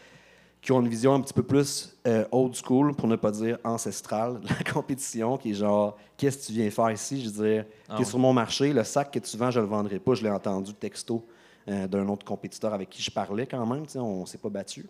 [0.61, 3.57] qui ont une vision un petit peu plus euh, old school, pour ne pas dire
[3.63, 7.23] ancestrale, de la compétition, qui est genre, qu'est-ce que tu viens faire ici?
[7.23, 9.59] Je veux dire, Ah tu es sur mon marché, le sac que tu vends, je
[9.59, 10.13] le vendrai pas.
[10.13, 11.25] Je l'ai entendu texto
[11.67, 14.85] euh, d'un autre compétiteur avec qui je parlais quand même, on s'est pas battu.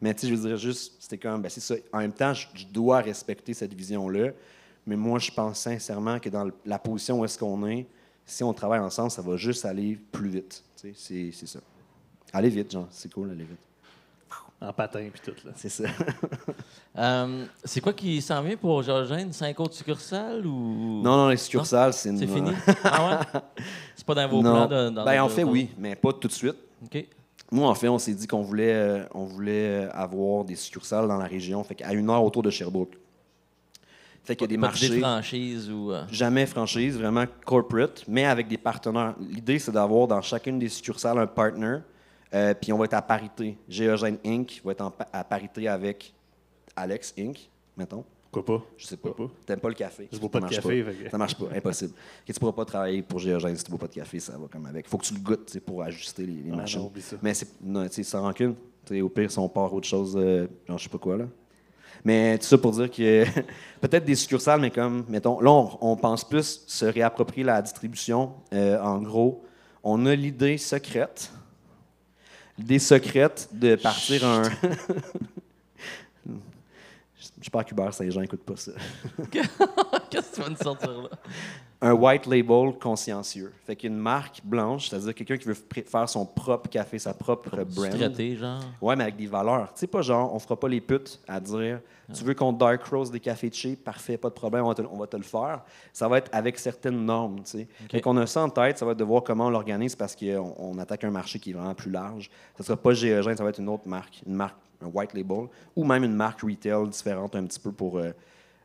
[0.00, 1.76] Mais je veux dire, juste, c'était comme, ben, c'est ça.
[1.92, 4.30] En même temps, je, je dois respecter cette vision-là,
[4.84, 7.86] mais moi, je pense sincèrement que dans la position où est-ce qu'on est,
[8.26, 10.64] si on travaille ensemble, ça va juste aller plus vite.
[10.74, 11.60] C'est ça.
[12.32, 13.71] Aller vite, genre, c'est cool, aller vite.
[14.64, 15.46] En patin puis tout.
[15.46, 15.52] Là.
[15.56, 15.84] C'est ça.
[16.98, 19.32] Euh, c'est quoi qui s'en vient pour Georgène?
[19.32, 21.00] Cinq autres succursales ou.
[21.02, 22.18] Non, non, les succursales, c'est une.
[22.18, 22.50] C'est fini?
[22.84, 23.40] ah ouais?
[23.96, 24.66] C'est pas dans vos Non.
[24.66, 24.90] plans de.
[24.90, 26.56] dans ben, en fait, oui, mais pas tout de suite.
[26.84, 27.06] OK.
[27.50, 31.08] Nous, en fait, on s'est dit qu'on voulait, euh, on voulait euh, avoir des succursales
[31.08, 32.92] dans la région, fait qu'à une heure autour de Sherbrooke.
[34.24, 35.92] Fait qu'il y a des Pas marchés, franchise ou.
[35.92, 39.14] euh, jamais franchise, vraiment corporate, mais avec des partenaires.
[39.18, 41.78] L'idée, c'est d'avoir dans chacune des succursales un partner,
[42.34, 43.56] euh, puis on va être à parité.
[43.68, 44.60] Géogène Inc.
[44.64, 46.12] va être en à parité avec
[46.76, 48.04] Alex Inc., mettons.
[48.30, 48.64] Pourquoi pas?
[48.78, 49.10] Je sais pas.
[49.10, 49.26] Pas?
[49.44, 50.08] T'aimes pas le café?
[50.10, 50.84] Je bois pas Ça de marche café.
[51.04, 51.92] que- Ça marche pas, impossible.
[52.26, 54.46] Et tu pourras pas travailler pour Géogène si tu bois pas de café, ça va
[54.50, 54.88] comme avec.
[54.88, 56.80] Faut que tu le goûtes pour ajuster les, les Ah, machines.
[56.80, 57.16] non, ça.
[57.22, 58.54] Mais c'est sans rancune.
[58.90, 61.26] Au pire, si on part autre chose, euh, genre je sais pas quoi là.
[62.04, 63.24] Mais tout ça pour dire que
[63.82, 68.32] peut-être des succursales, mais comme, mettons, là, on, on pense plus se réapproprier la distribution.
[68.54, 69.44] Euh, en gros,
[69.84, 71.30] on a l'idée secrète,
[72.62, 74.42] l'idée secrète de partir un.
[77.40, 78.72] J'espère qu'Hubert Saint-Jean n'écoute pas ça.
[79.30, 81.08] Qu'est-ce que tu vas nous sortir là?
[81.82, 83.52] un white label consciencieux.
[83.66, 87.90] Fait qu'une marque blanche, c'est-à-dire quelqu'un qui veut faire son propre café, sa propre brand.
[87.90, 88.60] Traité, genre?
[88.80, 89.72] Ouais, mais avec des valeurs.
[89.74, 91.80] Tu sais, pas genre, on fera pas les putes à dire
[92.12, 94.82] tu veux qu'on dark rose des cafés cheap, parfait, pas de problème, on va te,
[94.82, 95.62] on va te le faire.
[95.92, 97.68] Ça va être avec certaines normes, tu sais.
[97.90, 100.14] Fait qu'on a ça en tête, ça va être de voir comment on l'organise parce
[100.14, 102.30] qu'on on attaque un marché qui est vraiment plus large.
[102.56, 105.46] Ça sera pas Géogène, ça va être une autre marque, une marque, un white label,
[105.76, 107.98] ou même une marque retail différente un petit peu pour.
[107.98, 108.12] euh,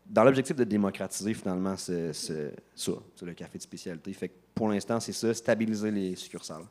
[0.10, 4.14] dans l'objectif de démocratiser finalement ce, ce- ça, c'est le café de spécialité.
[4.14, 6.64] Fait que pour l'instant, c'est ça, stabiliser les succursales.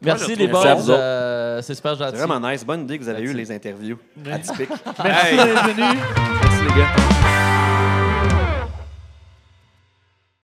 [0.00, 0.88] Merci les boys.
[0.90, 2.16] euh, c'est super gentil.
[2.16, 2.64] C'est vraiment nice.
[2.64, 3.98] Bonne idée que vous avez eu les interviews
[4.30, 4.68] atypiques.
[5.04, 6.00] Merci d'être venu.
[6.42, 7.53] Merci les gars.